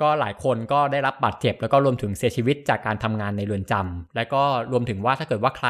[0.00, 4.42] ก็หลายคนก็ได้รับบาดเจ็บ แล้วก็รวมถึงเสียชีวิตจากการทำงานในเรือนจำและก็
[4.72, 5.68] รวมถึงว่าถ้าเกิดว่าใคร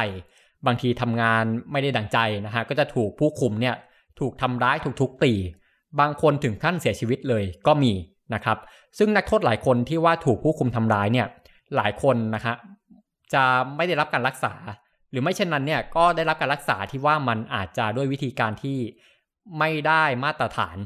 [0.67, 3.75] บางทีทำงานไม่ได้ดังใจนะฮะก็จะถูกผู้คุมเนี่ย
[4.19, 5.33] ถูกทำร้ายถูกทุกตี
[5.99, 7.93] บางคนถึงขั้นเสียชีวิตเลยก็มี
[8.33, 8.57] นะครับ
[8.97, 11.27] ซึ่งนักโทษหลายคนที่ว่าถูกผู้คุมทำร้ายเนี่ย
[11.75, 12.53] หลายคนนะคะ
[13.33, 13.43] จะ
[13.75, 14.53] ไม่ได้รับการรักษา
[15.11, 18.77] หรือไม่เช่นนั้นเนี่ยก็ได้รับการรักษาที่ว่ามันอาจจะด้วยวิธีการที่
[19.59, 20.77] ไม่ได้มาตรฐาน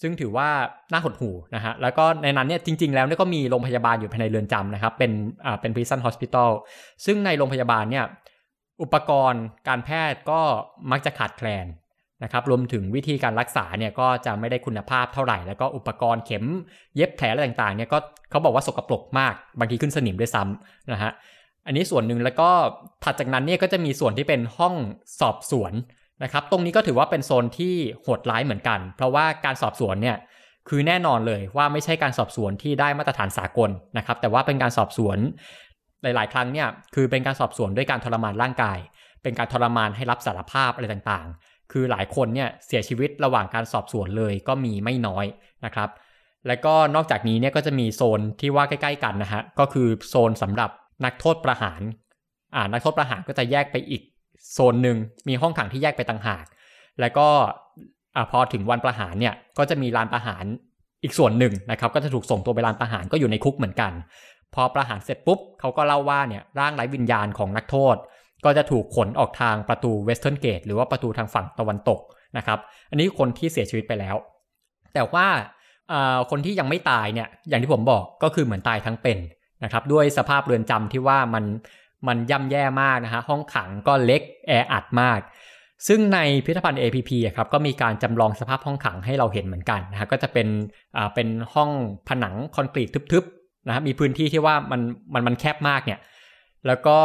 [0.00, 0.48] ซึ่งถือว่า
[0.92, 5.12] น่าหดหู่นะฮะแล้วก็ในนั้นเนี่ยจริง ๆ แล้วเนี่ยก็มีโรงพยาบาลอยู่ภายในเรือนจำนะครับ เป็น
[5.46, 6.50] อ่าเป็น prison hospital
[7.04, 8.04] ซึ่งในโรงพยาบาลเนี่ย
[8.82, 10.40] อุปกรณ์การแพทย์ก็
[10.90, 11.66] มักจะขาดแคลน
[12.24, 16.44] นะครับรวมถึงวิธีการรักษาเนี่ยก็จะไม่ได้คุณภาพเท่าไหร่ แล้วก็อุปกรณ์เข็ม
[16.96, 17.98] เย็บแผลอะไรต่างๆเนี่ยก็
[18.30, 21.12] เขาบอกว่าสกปรกมาก บางทีขึ้นสนิมด้วยซ้ำนะฮะ
[21.66, 22.50] อันนี้ส่วนหนึ่งแล้วก็
[23.04, 24.74] ถัดจากนั้นเนี่ยก็จะมีส่วนที่เป็นห้อง
[25.20, 25.72] สอบสวน
[26.22, 30.16] นะครับ ตรงนี้ก็ถือว่าเป็นโซนที่โหดร้ายเหมือนกัน เพราะว่าการสอบสวนเนี่ย
[30.68, 35.18] คือแน่นอนเลยว่าไม่ใช่การสอบสวนที่ได้มาตรฐานสากลนะครับ แต่ว่าเป็นการสอบสวน
[36.02, 38.78] หลาย ๆ ครั้งเนี่ยคือเป็นการสอบสวนด้วยการทรมานร่างกาย
[39.22, 45.24] เป็นการทรมานให้รับสารภาพอะไรต่างๆ คือหลายคนเนี่ยเสียชีวิตระหว่างการสอบสวนเลยก็มีไม่น้อย
[45.64, 45.88] นะครับ
[46.46, 50.70] และก็นอกจากนี้เนี่ยก็จะมีโซนที่ว่าใกล้ ๆ กันนะฮะก็คือโซนสำหรับ
[51.04, 51.80] นักโทษประหาร
[52.54, 54.02] อ่านักโทษประหารก็จะแยกไปอีก
[54.52, 54.96] โซนหนึ่ง
[55.28, 56.44] มีห้องขังที่แยกไปต่างหาก
[57.00, 57.28] แล้วก็
[58.16, 60.44] อพอถึงวันประหารเนี่ยก็จะมีลานประหาร
[61.02, 63.92] อีกส่วนหนึ่งนะครับ ก็จะถูกส่งตัวไปลานประหารก็อยู่ในคุกเหมือนกัน
[64.54, 67.96] พอประหารเสร็จปุ๊บเขาก็เล่าว่าเนี่ยร่างไร้วิญญาณของนักโทษ
[68.44, 72.00] ก็จะถูกขนออกทางประตูเวสเทิร์นเกตหรือว่าประตูทางฝั่งตะวันตก
[72.36, 72.58] นะครับ
[72.90, 74.16] อันนี้คนที่เสียชีวิตไปแล้ว
[74.94, 75.26] แต่ว่า
[76.30, 79.18] คนที่ยังไม่ตายเนี่ยอย่างที่ผมบอกก็คือเหมือนตายทั้งเป็น
[79.64, 81.44] นะครับด้วยสภาพเรือนจำที่ว่ามัน
[82.08, 85.20] มันย่ำแย่มากนะฮะห้องขังก็เล็กแออัดมาก
[85.88, 90.48] ซึ่งในพิพิธภัณฑ์ APP ครับก็มีการจำลองสภาพห้องขังให้เราเห็นเหมือนกันนะฮะก็จะเป็น
[90.96, 91.70] อ่าเป็นห้อง
[92.08, 94.80] ผนังคอนกรีตทึบๆนะฮะมีพื้นที่ที่ว่ามัน
[95.14, 96.00] มันมันแคบมากเนี่ย
[96.66, 96.98] แล้วก็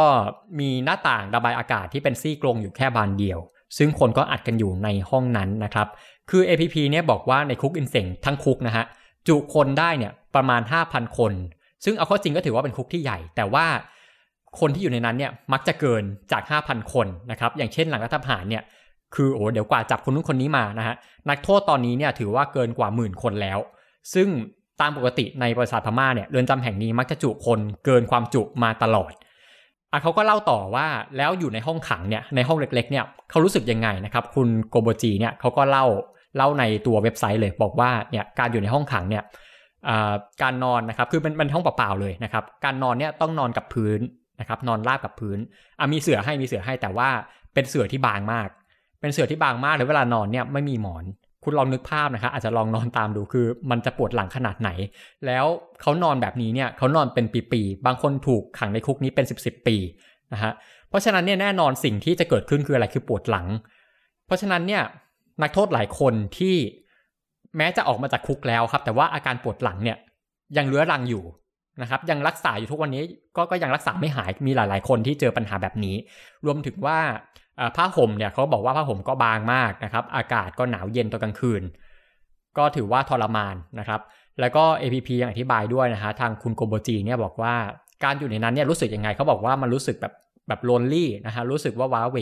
[0.60, 3.38] มีหน้าต่างระบายอากาศที่เป็นซี่กรงอยู่แค่บานเดียว
[3.78, 5.88] ซึ่งคนก็อัดกันอยู่ในห้องนั้นนะครับ
[6.30, 8.84] คือ APP เนี่ยบอกว่าในคุกอินเซงทั้งคุกนะฮะ
[9.28, 11.32] จุคนได้เนี่ยประมาณ 5,000 คน
[11.84, 13.66] ซึ่งเอาข้อจริงก็ถือว่าเป็นคุกที่ใหญ่ แต่ว่า
[14.60, 18.62] คนที่อยู่ในนั้นเนี่ยมักจะเกินจาก 5,000 คนนะครับอย่างเช่นหลังรัฐประหารเนี่ย
[19.14, 20.96] คือโอ้เดี๋ยวกว่าจับคนนู้นคนนี้มานะฮะ
[21.28, 23.58] นักโทษตอนนี้เนี่ยถือว่าเกินกว่าหมื่นคนแล้ว
[24.14, 24.28] ซึ่ง
[24.80, 29.12] ตามปกติในประวัติศาสตร์พม่าเนี่ยเรือนจำแห่งนี้มักจะจุคนเกินความจุมาตลอด
[29.92, 35.86] อะเขาก็เล่าต่อว่าแล้วอยู่ในห้องขังเนี่ยในห้องเล็กๆเนี่ยเขารู้สึกยังไงนะครับคุณโกโบจีเนี่ยเขาก็เล่า
[36.36, 39.22] เล่าในตัวเว็บไซต์เลยบอกว่าเนี่ยการอยู่ในห้องขังเนี่ย
[40.42, 44.00] การนอนนะครับคือเป็นเป็นห้องเปล่าๆเลยนะครับ การนอนเนี่ยต้องนอนกับพื้น
[44.40, 45.38] นะครับ นอนราบกับพื้น
[45.78, 47.08] อะมีเสื่อให้มีเสื่อให้แต่ว่า
[47.54, 48.48] เป็นเสื่อที่บางมาก
[49.00, 51.04] เป็นเสื่อที่บางมากเลยเวลานอนเนี่ยไม่มีหมอน
[51.44, 54.70] คุณลองนึกภาพนะครับอาจจะลองนอนตามดูคือ มันจะปวดหลังขนาดไหน
[55.26, 55.44] แล้ว
[55.80, 59.76] เขานอนแบบนี้เนี่ยเขานอนเป็นปีๆบางคนถูกขังในคุกนี้เป็น 10บสปี
[60.32, 60.52] นะฮะ
[60.88, 63.46] เพราะฉะนั้นเนี่ยแน่นอนสิ่งที่จะเกิดขึ้นคืออะไรคือปวดหลัง
[64.26, 64.82] เพราะฉะนั้นเนี่ย
[65.42, 66.56] นักโทษหลายคนที่
[67.56, 69.96] แม้จะออกมาจากคุกแล้วครับ แต่ว่าอาการปวดหลังเนี่ย
[70.56, 71.24] ยังเรื้อรังอยู่
[71.82, 73.02] นะครับยังรักษาอยู่ทุกวันนี้
[73.36, 75.96] ก็ก็ยังรักษาไม่หายมีหลาย ๆ คนที่เจอปัญหาแบบนี้
[76.46, 76.98] รวมถึงว่า
[77.76, 81.62] ผ้าห่มเนี่ยเขาบอกว่าผ้าห่มก็บางมากนะครับ อากาศก็หนาวเย็นตอนกลางคืน
[82.58, 84.00] ก็ถือว่าทรมานนะครับ
[84.40, 87.54] แล้วก็ APP ยังอธิบายด้วยนะฮะทางคุณโกโบจีเนี่ยบอกว่า
[88.04, 90.14] การอยู่ในนั้นเนี่ยรู้สึกยังไงเขาบอกว่ามันรู้สึกแบบ
[90.48, 92.18] แบบโลนลี่นะฮะรู้สึกว่าว้าเหว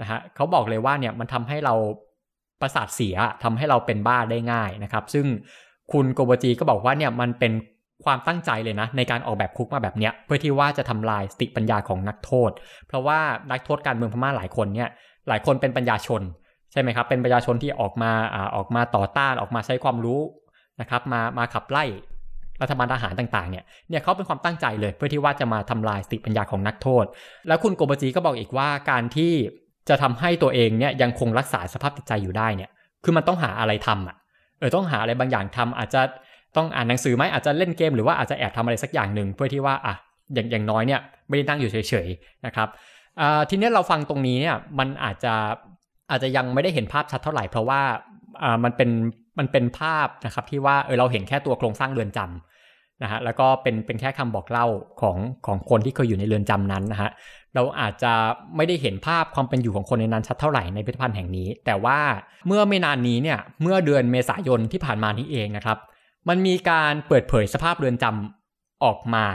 [0.00, 1.74] นะฮะเขาบอกเลยว่าเนี่ยมันทำให้เรา
[2.60, 5.26] ประสาทเสียทำให้เราเป็นบ้าได้ง่ายนะครับ ซึ่ง
[5.92, 7.52] คุณโกโบจีก็บอกว่าเนี่ยมันเป็น
[8.04, 12.50] ความตั้งใจเลยนะในการออกแบบคุกมาแบบเนี้ยเพื่อที่ว่าจะทำลายสติปัญญาของนักโทษ
[12.88, 13.18] เพราะว่า
[13.50, 14.90] นักโทษการเมืองพม่าหลายคนเนี่ย
[15.28, 16.22] หลายคนเป็นปัญญาชน
[16.72, 20.20] ใช่ไหมครับเป็นปัญญาชนที่ออกมาอ่าออกมาต่อต้านออกมาใช้ความรู้
[20.80, 21.84] นะครับมามาขับไล่
[22.62, 27.04] รัฐบาลทหารต่างๆเนี่ยเนี่ยเขาเป็นความตั้งใจเลยเพื่อที่ว่าจะมาทำลายสติปัญญาของนักโทษ
[27.48, 29.32] แล้วคุณโกบจีก็บอกอีกว่าการที่
[29.88, 32.70] จะทำให้ตัวเองเนี่ยยังคงรักษาสภาพจิตใจอยู่ได้เนี่ย
[33.04, 34.16] คือมันต้องหาอะไรทำอะ
[34.58, 36.02] เออต้องหาอะไรบางอย่างทำอาจจะ
[36.56, 39.94] ต้องอ่านหนังสือไหมอาจจะเล่นเกมหรือว่าอาจจะแอบทำอะไรสักอย่างหนึ่งเพื่อที่ว่าอะ
[40.34, 42.68] อย่างอย่างน้อยเนี่ยไม่ได้นั่งอยู่เฉยๆนะครับ
[43.50, 45.34] ทีนี้เราฟังตรงนี้เนี่ยมันอาจจะ
[46.10, 47.80] อาจจะยังไม่ได้เห็นภาพชัดเท่าไหร่เพราะว่า
[48.64, 48.90] มันเป็น
[49.38, 54.66] มันเป็นภาพนะครับที่ว่าเออเราเห็นแค่ตัวโครงสร้างเรือนจำนะฮะแล้วก็เป็นเป็นแค่คำบอกเล่า
[55.00, 57.10] ของของคนที่เคยอยู่ในเรือนจำนั้นนะฮะ
[57.54, 58.12] เราอาจจะ
[58.56, 61.98] ไม่ได้เห็นภาพความเป็นอยู่ของคนในนั้นชัดเท่าไหร่ในพิพิธภัณฑ์แห่งนี้ แต่ว่า
[62.46, 65.78] เมื่อไม่นานนี้เนี่ยเมื่อเดือนเมษายนที่ผ่านมานี้เองนะครับ
[66.28, 69.26] มันมีการเปิดเผยสภาพเรือนจำออกมา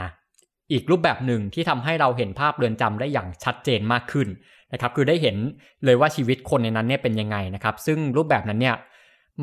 [0.72, 4.28] อีกรูปแบบหนึ่งที่ทำให้เราเห็นภาพเรือนจำได้อย่างชัดเจนมากขึ้น
[4.72, 5.36] นะครับคือได้เห็น
[5.84, 8.76] เลยว่าชีวิตคนในนั้นเนี่ยเป็นยังไงนะครับซึ่งรูปแบบนั้นเนี่ย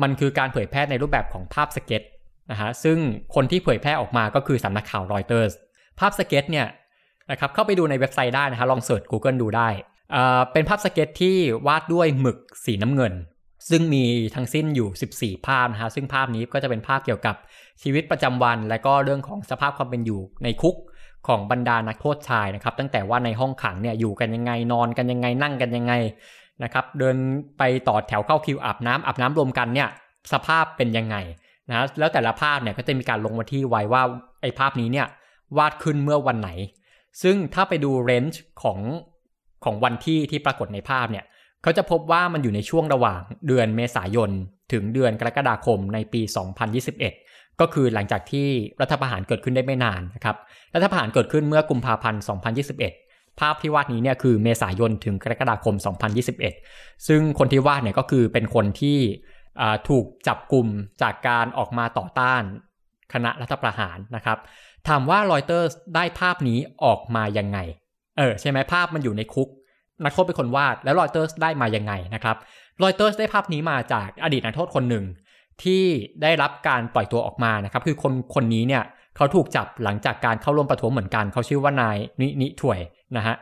[0.02, 2.02] มันคือการเผยแพร่ในรูปแบบของภาพสเก็ต
[2.50, 2.98] นะฮะซึ่ง
[3.34, 6.66] คนที่เผยแพร่ออกมาก็คือสำนักข่าวรอยเตอร์ภาพสเก็ตเนี่ย
[7.30, 9.68] นะครับเข้าไปดูในเว็บไซต์ได้นะฮะลองเสิร์ช Google ดูได้
[10.52, 13.14] เป็นภาพสเก็ตที่วาดด้วยหมึกสีน้ำเงิน
[13.70, 14.04] ซึ่งมี
[14.34, 17.36] ทั้งสิ้นอยู่ 14 ภาพนะฮะซึ่งภาพนี้ก็จะเป็นภาพเกี่ยวกับ
[17.82, 20.76] ชีวิตประจำวัน และก็เรื่องของสภาพความเป็นอยู่ในคุก
[21.28, 25.92] ของบรรดานักโทษชายนะครับตั้งแต่ว่าในห้องขังเนี่ยอยู่กันยังไงนอนกันยังไงนั่งกันยังไง
[26.62, 27.16] นะครับเดิน
[27.58, 29.88] ไปต่อแถวเข้าคิวอาบน้ำอาบน้ำรวมกันเนี่ย
[30.32, 31.16] สภาพเป็นยังไง
[31.68, 34.02] นะแล้วแต่ละภาพเนี่ยก็จะมีการลงมาที่ไว้ว่า
[34.42, 35.06] ไอ้ภาพนี้เนี่ย
[35.58, 36.50] วาดขึ้นเมื่อวันไหน
[37.22, 38.78] ซึ่งถ้าไปดูเรนจ์ของ
[39.64, 41.24] ของวันที่ที่ปรากฏในภาพเนี่ย
[41.62, 44.30] เขาจะพบว่ามันอยู่ในช่วงระหว่างเดือนเมษายน
[44.72, 46.20] ถึงเดือนกรกฎาคมในปี
[46.90, 48.48] 2021 ก็คือหลังจากที่
[48.80, 50.36] รัฐประหารเกิดขึ้นได้ไม่นานนะครับ
[50.74, 52.22] รัฐประหารเกิดขึ้นเมื่อกุมภาพันธ์
[52.80, 55.74] 2021 ภาพที่วาดนี้เนี่ยคือเมษายนถึงกรกฎาคม
[56.40, 58.98] 2021 ซึ่งคนที่วาดเนี่ยก็คือเป็นคนที่
[59.88, 60.66] ถูกจับกลุ่ม
[61.02, 62.42] จากการออกมาต่อต้าน
[63.12, 64.38] คณะรัฐประหารนะครับ
[64.88, 67.58] ถามว่ารอยเตอร์ได้ภาพนี้ออกมายังไง
[68.18, 69.48] เออใช่ไหมภาพมันอยู่ในคุก
[70.04, 72.36] นักโทษเป็นคนวาดแล้วรอยเตอร์ได้มายังไงนะครับ
[72.82, 75.04] รอยเตอร์ได้ภาพนี้มาจากอดีตนักโทษคนหนึ่ง
[75.62, 75.84] ที่
[76.22, 78.82] ได้รับการปล่อยตัวออกมานะครับ คือคนคนนี้เนี่ย
[79.16, 82.80] เขาถูกจับหลังจากการเข้าร่วมประท้วงเหมือนกัน เขาชื่อว่านายนินิถวย
[83.16, 83.36] นะฮะ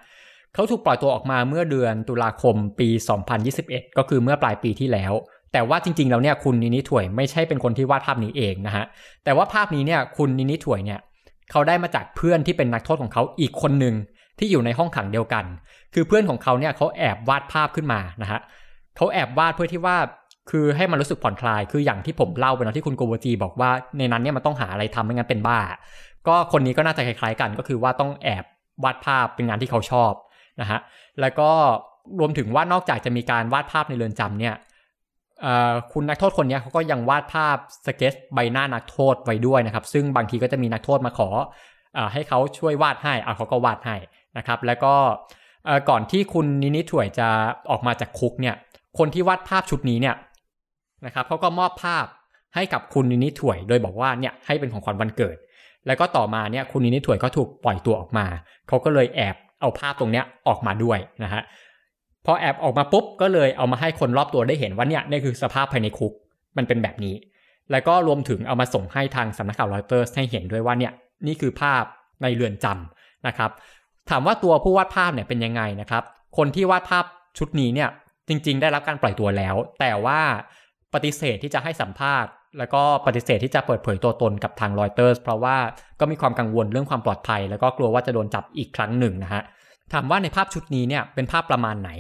[0.55, 2.89] เขาถูกปล่อยตัวออกมาเมื่อเดือนตุลาคมปี
[3.43, 5.13] 2021 ก็คือเมื่อปลายปีที่แล้ว
[5.53, 8.85] แต่ว่าจริงๆแล้วเนี่ยคุณนินิถวยไม่ใช่เป็นคนที่วาดภาพนี้เองนะฮะ
[9.25, 11.01] แต่ว่าภาพนี้เนี่ยคุณนินิถวยเนี่ย
[11.51, 13.95] เขาได้มาจากเพื่อนที่เป็นนักโทษของเขาอีกคนหนึ่ง
[14.39, 15.45] ที่อยู่ในห้องขังเดียวกัน
[15.95, 18.41] คือเพื่อนของเขาเนี่ยเขาแอบวาดภาพขึ้นมานะฮะ
[18.97, 19.97] เขาแอบวาดเพื่อที่ว่า
[20.51, 25.59] คือให้มันรู้สึกผ่อนคลาย คืออย่างที่ผมเล่าไปนะที่คุณโกโบจีบอกว่าในนั้นเนี่ยมันต้องหาอะไรทำไม่งั้นเป็นบ้า
[26.29, 28.45] ก็คนนี้ก็น่าจะคล้ายๆกันก็คือว่าต้องแอบ
[28.85, 30.13] วาดภาพเป็นงานที่เขาชอบ
[30.61, 30.79] นะฮะ
[31.21, 31.51] แล้วก็
[32.21, 34.55] รวมถึงว่านอกจากจะมีการวาดภาพในเรือนจำเนี่ย
[35.93, 41.29] คุณนักโทษคนนี้เขาก็ยังวาดภาพสเก็ตใบหน้านักโทษไว้ด้วยนะครับ ซึ่งบางทีก็จะมีนักโทษมาขอ
[41.97, 43.97] อให้เขาช่วยวาดให้เขาก็วาดให้
[44.39, 44.95] นะครับ แล้วก็
[45.89, 47.29] ก่อนที่คุณนินิถวยจะ
[47.71, 48.55] ออกมาจากคุกเนี่ย
[48.99, 50.17] คนที่วาดภาพชุดนี้เนี่ย
[51.07, 52.07] นะครับเขาก็มอบภาพ
[52.55, 55.37] ให้กับคุณนินิถวย โดยบอกว่าเนี่ยให้เป็นของขวัญวันเกิด
[55.87, 58.27] แล้วก็ต่อมาเนี่ยคุณนินิถวยก็ถูกปล่อยตัวออกมา
[58.69, 61.43] เขาก็เลยแอบเอาภาพตรงเนี้ยออกมาด้วยนะฮะ
[62.27, 66.13] พอแอบออกมาปุ๊บก็เลยเอามาให้คนรอบตัวได้เห็นว่าเนี่ยนี่คือสภาพภายในคุก
[66.57, 67.15] มันเป็นแบบนี้
[67.71, 70.93] แล้วก็รวมถึงเอามาส่งให้ทางสำนักข่าวรอยเตอร์ให้เห็นด้วยว่าเนี่ย
[71.27, 71.85] นี่คือภาพ
[72.23, 73.51] ในเรือนจำนะครับ
[74.11, 76.03] ถามว่าตัวผู้วาดภาพเนี่ยเป็นยังไงนะครับ
[76.37, 77.05] คนที่วาดภาพ
[77.39, 77.89] ชุดนี้เนี่ย
[78.29, 80.21] จริง ๆ ได้รับการปล่อยตัวแล้ว แต่ว่า
[80.95, 85.57] ปฏิเสธที่จะให้สัมภาษณ์ แล้วก็ปฏิเสธที่จะเปิดเผยตัวตนกับทางรอยเตอร์เพราะว่า
[86.01, 89.43] ก็มีความกังวลเรื่องความปลอดภัย แล้วก็กลัวว่าจะโดนจับอีกครั้งหนึ่งนะฮะ
[89.93, 91.91] ถามว่าในภาพชุดนี้เนี่ยเป็นภาพประมาณไหน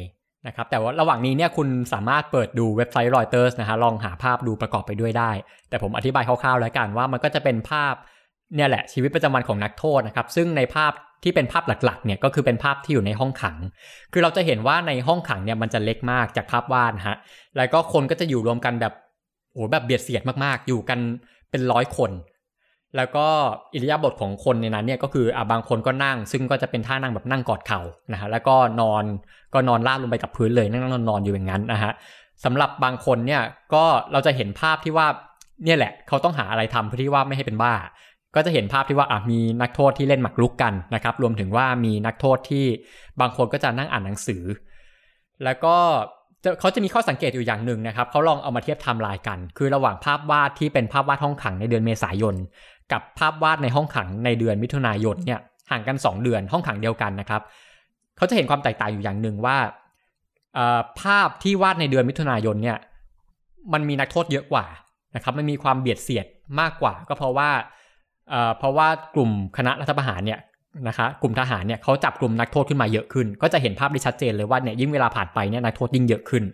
[0.46, 5.30] นะครับแต่ว่าระหว่างนี้เนี่ยคุณสามารถเปิดดูเว็บไซต์รอยเตอร์สนะฮะลองหาภาพดูประกอบไปด้วยได้
[5.68, 7.94] แต่ผมอธิบายคร่าวๆแล้วกันว่ามันก็จะเป็นภาพ
[8.56, 10.92] เนี่ยแหละชีวิตประจำวันของนักโทษนะครับซึ่งในภาพ
[11.24, 13.56] ที่เป็นภาพหลักๆเนี่ยก็คือเป็นภาพที่อยู่ในห้องขัง
[14.12, 17.16] คือเราจะเห็นว่าในห้องขังเนี่ยมันจะเล็กมากจากภาพวาดฮะ
[17.56, 18.94] แล้วก็คนก็จะอยู่รวมกันแบบ
[19.52, 20.98] โอ้แบบเบียดเสียดมากๆ อยู่กัน
[21.50, 22.10] เป็นร้อยคน
[22.96, 23.26] แล้วก็
[23.74, 27.80] อิริยาบถของคนในนั้นเนี่ยก็คืออ่าบางคนก็นั่ง ซึ่งก็จะเป็นท่านั่งแบบนั่งกอดเข่า
[28.12, 29.04] นะฮะแล้วก็นอน
[29.54, 31.92] ก็นอนราบลงไปกับพื้นเลยนั่งนอนนอนอยู่อย่างนั้นนะฮะ
[32.44, 33.42] สำหรับบางคนเนี่ย
[33.74, 35.06] ก็เราจะเห็นภาพที่ว่า
[35.64, 37.74] เนี่ยแหละ เขาต้องหาอะไรทำเพื่อที่ว่าไม่ให้เป็นบ้า
[38.34, 42.64] ก็จะเห็นภาพที่ว่าอะมีนักโทษที่เล่นหมากรุกกันนะครับ รวมถึงว่ามีนักโทษที่
[43.20, 44.42] บางคนก็จะนั่งอ่านหนังสือ
[45.44, 45.76] แล้วก็
[46.60, 52.34] เขาจะมีข้อสังเกตอยู่อย่างหนึ่งนะครับเขาลองเอามาเทียบไทม์ไลน์กัน คือระหว่างภาพวาดที่เป็นภาพวาดห้องขังในเดือนเมษายน
[52.92, 57.42] กับภาพวาดในห้องขังในเดือนมิถุนายนเนี่ยห่างกัน 2 เดือนห้องขังเดียวกันนะครับ
[58.16, 59.56] เขาจะเห็นความแตกต่างอยู่อย่างหนึ่งว่า
[61.00, 62.78] ภาพที่วาดในเดือนมิถุนายนเนี่ย
[63.72, 64.64] มันมีนักโทษเยอะกว่า
[65.16, 66.26] นะครับมันมีความเบียดเสียด
[66.60, 67.50] มากกว่า ก็เพราะว่า
[68.58, 70.40] เพราะว่ากลุ่มคณะรัฐประหารเนี่ย
[70.88, 76.44] นะคะกลุ่มทหารเนี่ยเขาจับกลุ่มนักโทษขึ้นมาเยอะขึ้น ก็จะเห็นภาพได้ชัดเจนเลยว่าเนี่ยยิ่งเวลาผ่านไปเนี่ยนักโทษยิ่งเยอะขึ้น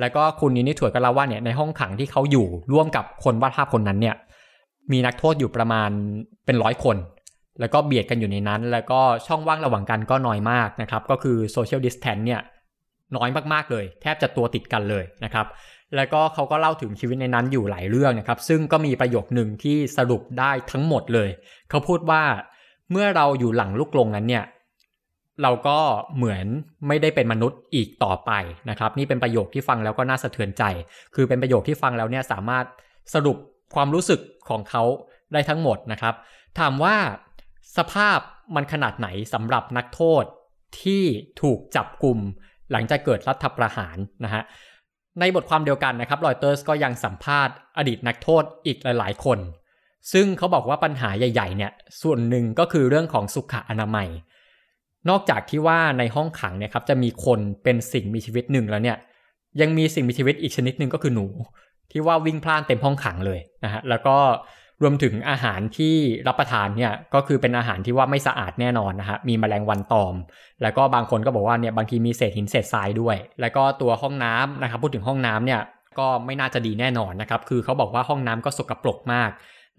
[0.00, 4.14] แล้วก็คุณนินิถวยก็เล่าว่าเนี่ยในห้องขังที่เขาอยู่ร่วมกับคนวาดภาพคนนั้นเนี่ย
[4.92, 5.90] มีนักโทษอยู่ประมาณ
[6.46, 6.96] เป็นร้อยคน
[7.60, 12.40] แล้วก็เบียดกันอยู่ในนั้น แล้วก็ช่องว่างระหว่างกันก็น้อยมากนะครับ ก็คือโซเชียลดิสแทนเนี่ย
[13.16, 15.46] น้อยมากๆเลย แทบจะตัวติดกันเลยนะครับ
[15.96, 21.28] แล้วก็เขาก็เล่าถึงชีวิตในนั้นอยู่หลายเรื่องนะครับ ซึ่งก็มีประโยคหนึ่งที่สรุปได้ทั้งหมดเลย
[21.70, 22.22] เขาพูดว่า
[22.90, 24.44] เมื่อเราอยู่หลังลูกกรงนั้นเนี่ย
[25.42, 25.78] เราก็
[26.16, 26.46] เหมือน
[26.88, 28.30] ไม่ได้เป็นมนุษย์อีกต่อไป
[28.70, 30.62] นะครับ นี่เป็นประโยคที่ฟังแล้วก็น่าสะเทือนใจ
[31.14, 32.64] คือเป็นประโยคที่ฟังแล้วเนี่ยสามารถ
[33.14, 33.36] สรุป
[33.74, 34.82] ความรู้สึกของเขา
[35.32, 36.14] ได้ทั้งหมดนะครับ
[36.58, 36.96] ถามว่า
[37.76, 38.18] สภาพ
[38.54, 40.24] มันขนาดไหนสำหรับนักโทษ
[40.82, 41.04] ที่
[41.42, 42.18] ถูกจับกลุ่ม
[42.72, 44.42] หลังจากเกิดรัฐประหารนะฮะ
[45.20, 49.38] ในบทความเดียวกันนะครับรอยเตอร์สก็ยังสัมภาษณ์อดีตนักโทษอีกหลาย ๆ คน
[50.12, 54.08] ซึ่งเขาบอกว่าปัญหาใหญ่ ๆ เนี่ยส่วนหนึ่งก็คือเรื่องของสุขอนามัย
[55.08, 58.96] นอกจากที่ว่าในห้องขังเนี่ยครับจะมีคนเป็นสิ่งมีชีวิตหนึ่งแล้วเนี่ย
[59.60, 61.26] ยังมีสิ่งมีชีวิตอีกชนิดหนึ่งก็คือหนู
[61.92, 64.16] ที่ว่าวิ่งพล่านเต็มห้องขังเลยนะฮะแล้วก็
[64.82, 65.94] รวมถึงอาหารที่
[66.28, 70.14] รับประทานเนี่ยก็คือเป็นอาหารที่ว่าไม่สะอาดแน่นอนนะฮะมีแมลงวันตอม
[70.62, 75.60] แล้วก็บางคนก็บอกว่าเนี่ยบางทีมีเศษหินเศษทรายด้วย แล้วก็ตัวห้องน้ำนะครับพูดถึงห้องน้ำเนี่ย
[75.98, 79.30] ก็ไม่น่าจะดีแน่นอนนะครับคือเขาบอกว่าห้องน้ำก็สกปรกมาก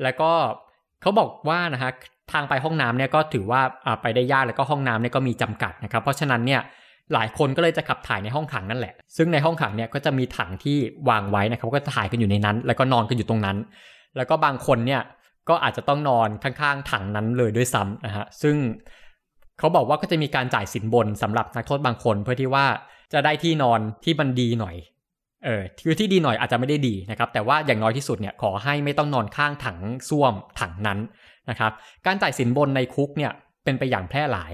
[0.04, 0.32] แล้วก็
[1.02, 1.92] เขาบอกว่านะฮะ
[2.32, 3.62] ทางไปห้องน้ำเนี่ยก็ถือว่า
[4.02, 6.62] ไปได้ยากแล้วก็ห้องน้ำเนี่ยก็มีจำกัดนะครับเพราะฉะนั้นเนี่ย
[7.14, 10.78] หลายคนก็เลยจะขับถ่ายในห้องขังนั่นแหละ ซึ่งในห้องขังเนี่ยก็จะมีถังที่
[11.10, 13.58] วางไว้นะครับก็จะถ่ายกันอยู่ในนั้น แล้วก็นอนกันอยู่ตรงนั้น
[14.18, 15.02] แล้วก็บางคนเนี่ย
[15.50, 18.56] ก็อาจจะต้องนอนข้างๆถังนั้นเลยด้วยซ้ำนะฮะ ซึ่ง
[19.60, 22.66] เขาบอกว่าก็จะมีการจ่ายสินบนสำหรับนักโทษบางคนเพื่อที่ว่า
[23.14, 24.76] จะได้ที่นอนที่มันดีหน่อย
[25.46, 31.00] เออคือที่ดีหน่อยอาจจะไม่ได้ดีนะครับ แต่ว่าอย่างน้อยที่สุดเนี่ยขอให้ไม่ต้องนอนข้างถังส้วมถังนั้น
[31.50, 31.72] นะครับ
[32.06, 33.32] การจ่ายสินบนในคุกเนี่ย
[33.64, 34.54] เป็นไปอย่างแพร่หลาย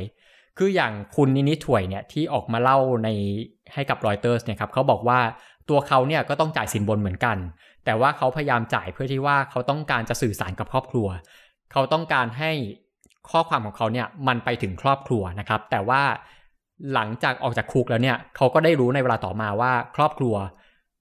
[0.57, 3.09] คืออย่างคุณนินิถวยเนี่ยที่ออกมาเล่าใน
[3.73, 5.19] ให้กับรอยเตอร์สเนี่ยครับเขาบอกว่า
[5.69, 7.37] ตัวเขาเนี่ยก็ต้องจ่ายสินบนเหมือนกัน
[7.85, 11.07] แต่ว่าเขาพยายามจ่ายเพื่อที่ว่าเขาต้องการจะสื่อสารกับครอบครัว
[11.71, 12.51] เขาต้องการให้
[13.31, 16.01] ข้อความของเขาเนี่ยมันไปถึงครอบครัวนะครับ แต่ว่า
[16.93, 20.35] หลังจากออกจากคุกแล้วเนี่ยเขาก็ได้รู้ในเวลาต่อมาว่าครอบครัว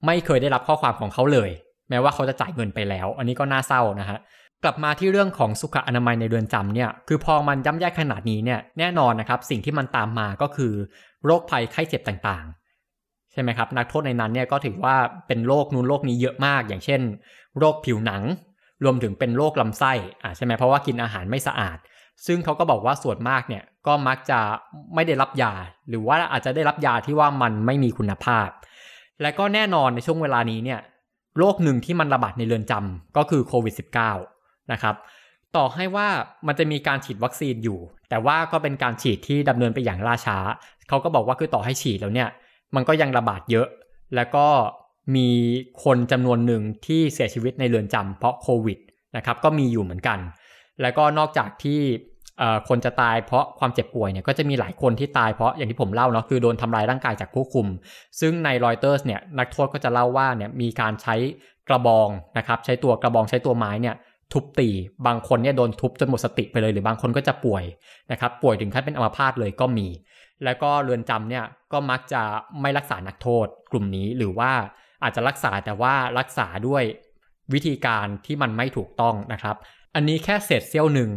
[0.06, 1.50] ไม่เคยได้รับข้อความของเขาเลย
[1.90, 4.18] แม้ว่าเขาจะจ่ายเงินไปแล้ว อันนี้ก็น่าเศร้านะฮะ
[4.64, 10.72] กลับมาที่เรื่องของสุขอนามัยในเรือนจำเนี่ยคือพอมันย่ำแย่ขนาดนี้เนี่ยแน่นอนนะครับสิ่งที่มันตามมาก็คือ
[11.24, 14.96] โรคภัยไข้เจ็บต่างๆ ใช่ไหมครับ นักโทษในนั้นเนี่ยก็ถือว่า
[15.26, 17.00] เป็นโรคนู้นโรคนี้เยอะมาก อย่างเช่น
[17.58, 18.22] โรคผิวหนัง
[18.84, 19.92] รวมถึงเป็นโรคลำไส้
[20.22, 21.78] อ่าใช่ไหมเพราะว่ากินอาหารไม่สะอาด
[22.26, 24.38] ซึ่งเขาก็บอกว่าส่วนมากเนี่ยก็มักจะ
[24.94, 25.52] ไม่ได้รับยา
[25.88, 28.48] หรือว่าอาจจะได้รับยาที่ว่ามันไม่มีคุณภาพ
[29.22, 30.80] และก็แน่นอนในช่วงเวลานี้เนี่ย
[31.38, 34.39] โรคหนึ่งที่มันระบาดในเรือนจำก็คือโควิด -19
[34.72, 34.94] นะครับ
[35.56, 36.08] ต่อให้ว่า
[36.46, 37.78] มันจะมีการฉีดวัคซีนอยู่
[38.10, 40.38] แต่ว่าก็เป็นการฉีดที่ดำเนินไปอย่างล่าช้า
[40.88, 42.28] เขาก็บอกว่าคือต่อให้ฉีดแล้วเนี่ย
[42.74, 43.66] มันก็ยังระบาดเยอะ
[44.16, 44.46] แล้วก็
[45.16, 45.28] มี
[45.84, 48.78] คนจำนวนหนึ่งที่เสียชีวิตในเรือนจำเพราะโควิด
[49.16, 50.18] นะครับ ก็มีอยู่เหมือนกัน
[50.82, 51.80] แล้วก็นอกจากที่
[52.68, 57.66] คนจะตายเพราะความเจ็บป่วยเนี่ยก็จะมีหลายคนที่ตายเพราะอย่างที่ผมเล่าเนาะคือโดนทำลายร่างกายจากผู้คุม
[58.20, 61.14] ซึ่งในรอยเตอร์สเนี่ยนักโทษก็จะเล่าว่าเนี่ยมีการใช้
[61.68, 63.94] กระบองนะครับใช้ตัวกระบองใช้ตัวไม้เนี่ย
[64.32, 64.68] ทุบตี
[65.06, 67.64] บางคนเนี่ยโดนทุบจนหมดสติไปเลยหรือบางคนก็จะป่วย
[68.10, 69.88] นะครับป่วยถึงขั้นเป็นอัมพาตเลยก็มี
[70.44, 72.22] แล้วก็เรือนจำเนี่ยก็มักจะ
[72.60, 74.52] ไม่รักษานักโทษกลุ่มนี้หรือว่า
[75.02, 76.82] อาจจะรักษาแต่ว่ารักษาด้วย
[77.52, 79.56] วิธีการที่มันไม่ถูกต้องนะครับ
[79.94, 81.10] อันนี้แค่เศษเสี้ยวหนึ่ง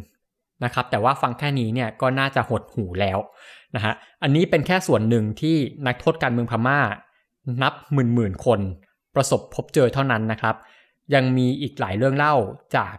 [0.63, 3.19] นะครับแต่ว่าฟังแค่นี้เนี่ยก็น่าจะหดหูแล้ว
[3.75, 5.55] นะฮะอันนี้เป็นแค่ส่วนหนึ่งที่
[5.87, 6.79] นักโทษการเมืองพม่า
[7.61, 8.59] นับหมื่นหมื่นคน
[9.15, 10.55] ประสบพบเจอเท่านั้นนะครับ
[11.13, 12.35] ยังมีอีกหลายเรื่องเล่า
[12.77, 12.95] จาก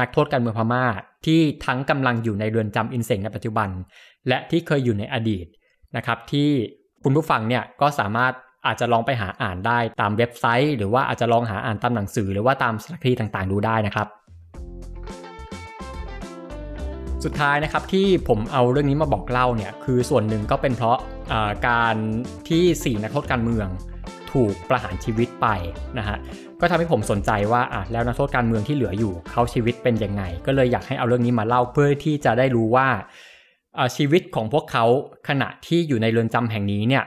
[0.00, 0.84] นักโทษการเมืองพม่า
[1.26, 3.68] ที่ทั้งกำลังอยู่ในเรือนจำอินเซงในปัจจุบัน
[4.28, 5.46] และที่เคยอยู่ในอดีต
[5.96, 6.48] นะครับที่
[7.04, 8.32] คุณผู้ฟังเนี่ยก็สามารถ
[8.66, 14.06] อาจจะลองไปหาอ่านได้ตามเว็บไซต์ หรือว่าอาจจะลองหาอ่านตามหนังสือ หรือว่าตามสารคดีต่างๆ ดูได้นะครับ
[17.24, 20.98] สุดท้ายนะครับที่ผมเอาเรื่องนี้มาบอกเล่าเนี่ยคือส่วนหนึ่งก็เป็นเพราะ
[21.68, 21.96] การ
[22.48, 23.68] ที่สี่นักโทษการเมือง
[24.32, 25.46] ถูกประหารชีวิตไป
[25.98, 26.16] นะฮะ
[26.60, 32.88] ก็ทำให้ผมสนใจว่าอะแล้วนักโทษการเมืองที่เหลืออยู่เขาชีวิตเป็นยังไง ก็เลยอยากให้เอาเรื่องนี้มาเล่าเพื่อที่จะได้รู้ว่า
[33.96, 34.84] ชีวิตของพวกเขา
[35.28, 37.04] ขณะที่อยู่ในเรือนจำแห่งนี้เนี่ย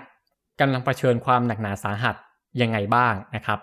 [0.60, 2.16] กำลังเผชิญความหนักหนาสาหัส
[2.62, 3.60] ยังไงบ้างนะครับ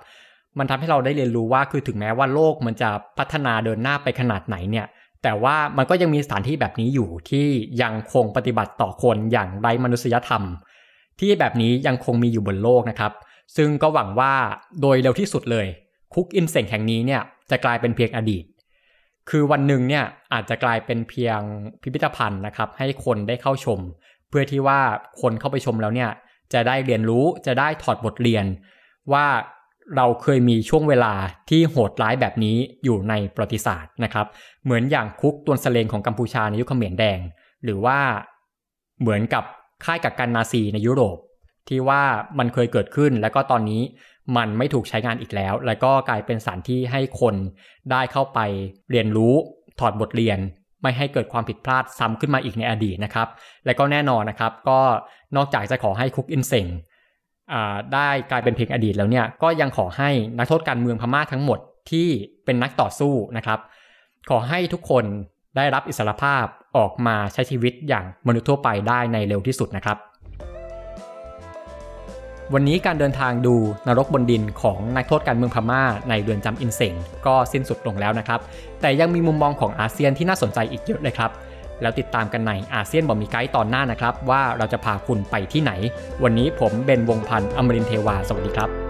[0.58, 4.86] มันทำให้เราได้เรียนรู้ว่าคือถึงแม้ว่าโลกมันจะพัฒนาเดินหน้าไปขนาดไหนเนี่ย
[5.22, 7.46] แต่ว่ามันก็ยังมีสถานที่แบบนี้อยู่ที่
[7.82, 10.42] ยังคงปฏิบัติต่อคนอย่างไร้มนุษยธรรม
[11.20, 13.12] ที่แบบนี้ยังคงมีอยู่บนโลกนะครับ
[13.56, 14.32] ซึ่งก็หวังว่า
[14.80, 15.66] โดยเร็วที่สุดเลย
[16.14, 18.44] คุกอินเซงแห่งนี้เนี่ยจะกลายเป็นเพียงอดีต
[19.30, 21.38] คือวันหนึ่งเนี่ยอาจจะกลายเป็นเพียง
[21.82, 23.80] พิพิธภัณฑ์นะครับ ให้คนได้เข้าชม
[24.28, 24.80] เพื่อที่ว่า
[25.20, 26.10] คนเข้าไปชมแล้วเนี่ย
[26.52, 28.44] จะได้เรียนรู้จะได้ถอดบทเรียน
[29.12, 29.26] ว่า
[29.96, 31.14] เราเคยมีช่วงเวลา
[31.50, 34.26] ที่โหดร้ายแบบนี้อยู่ในประวัติศาสตร์นะครับ
[34.64, 37.18] เหมือนอย่างคุกตวนสเลงของกัมพูชาในยุคเขมรแดง
[37.64, 37.98] หรือว่า
[39.00, 39.44] เหมือนกับ
[39.84, 41.18] ค่ายกักกันนาซีในยุโรป
[41.68, 42.02] ที่ว่า
[42.38, 43.82] มันเคยเกิดขึ้นแล้วก็ตอนนี้
[44.36, 47.34] มันไม่ถูกใช้งานอีกแล้ว แล้วก็กลายเป็นสถานที่ให้คน
[47.90, 48.38] ได้เข้าไป
[48.90, 49.34] เรียนรู้
[49.80, 50.38] ถอดบทเรียน
[50.82, 53.28] ไม่ให้เกิดความผิดพลาดซ้ำขึ้นมาอีกในอดีตนะครับ
[53.66, 54.80] และก็แน่นอนนะครับ ก็
[55.36, 56.66] นอกจากจะขอให้คุกอินเซง
[57.94, 61.58] ได้กลายเป็นเพียงอดีตแล้วเนี่ยก็ยังขอให้นักโทษการเมืองพม่าทั้งหมด
[61.90, 62.08] ที่
[62.44, 63.58] เป็นนักต่อสู้นะครับ
[64.30, 65.04] ขอให้ทุกคน
[65.56, 66.44] ได้รับอิสรภาพ
[66.76, 69.96] ออกมาใช้ชีวิตอย่างมนุษย์ทั่วไปได้ในเร็วที่สุดนะครับ
[72.54, 73.54] วันนี้การเดินทางดู
[73.86, 76.94] นรกบนดินของนักโทษการเมืองพม่าในเรือนจำอินเซง
[77.26, 78.40] ก็สิ้นสุดลงแล้วนะครับ
[78.80, 81.30] แต่ยังมีมุมมองของอาเซียนที่น่าสนใจอีกเยอะเลยครับ
[81.82, 85.72] แล้วติดตามกันในอาเซียนบอมีไกด์ตอนหน้านะครับ ว่าเราจะพาคุณไปที่ไหน
[86.22, 88.85] วันนี้ผมเบนวงพันธ์อมรินเทวา สวัสดีครับ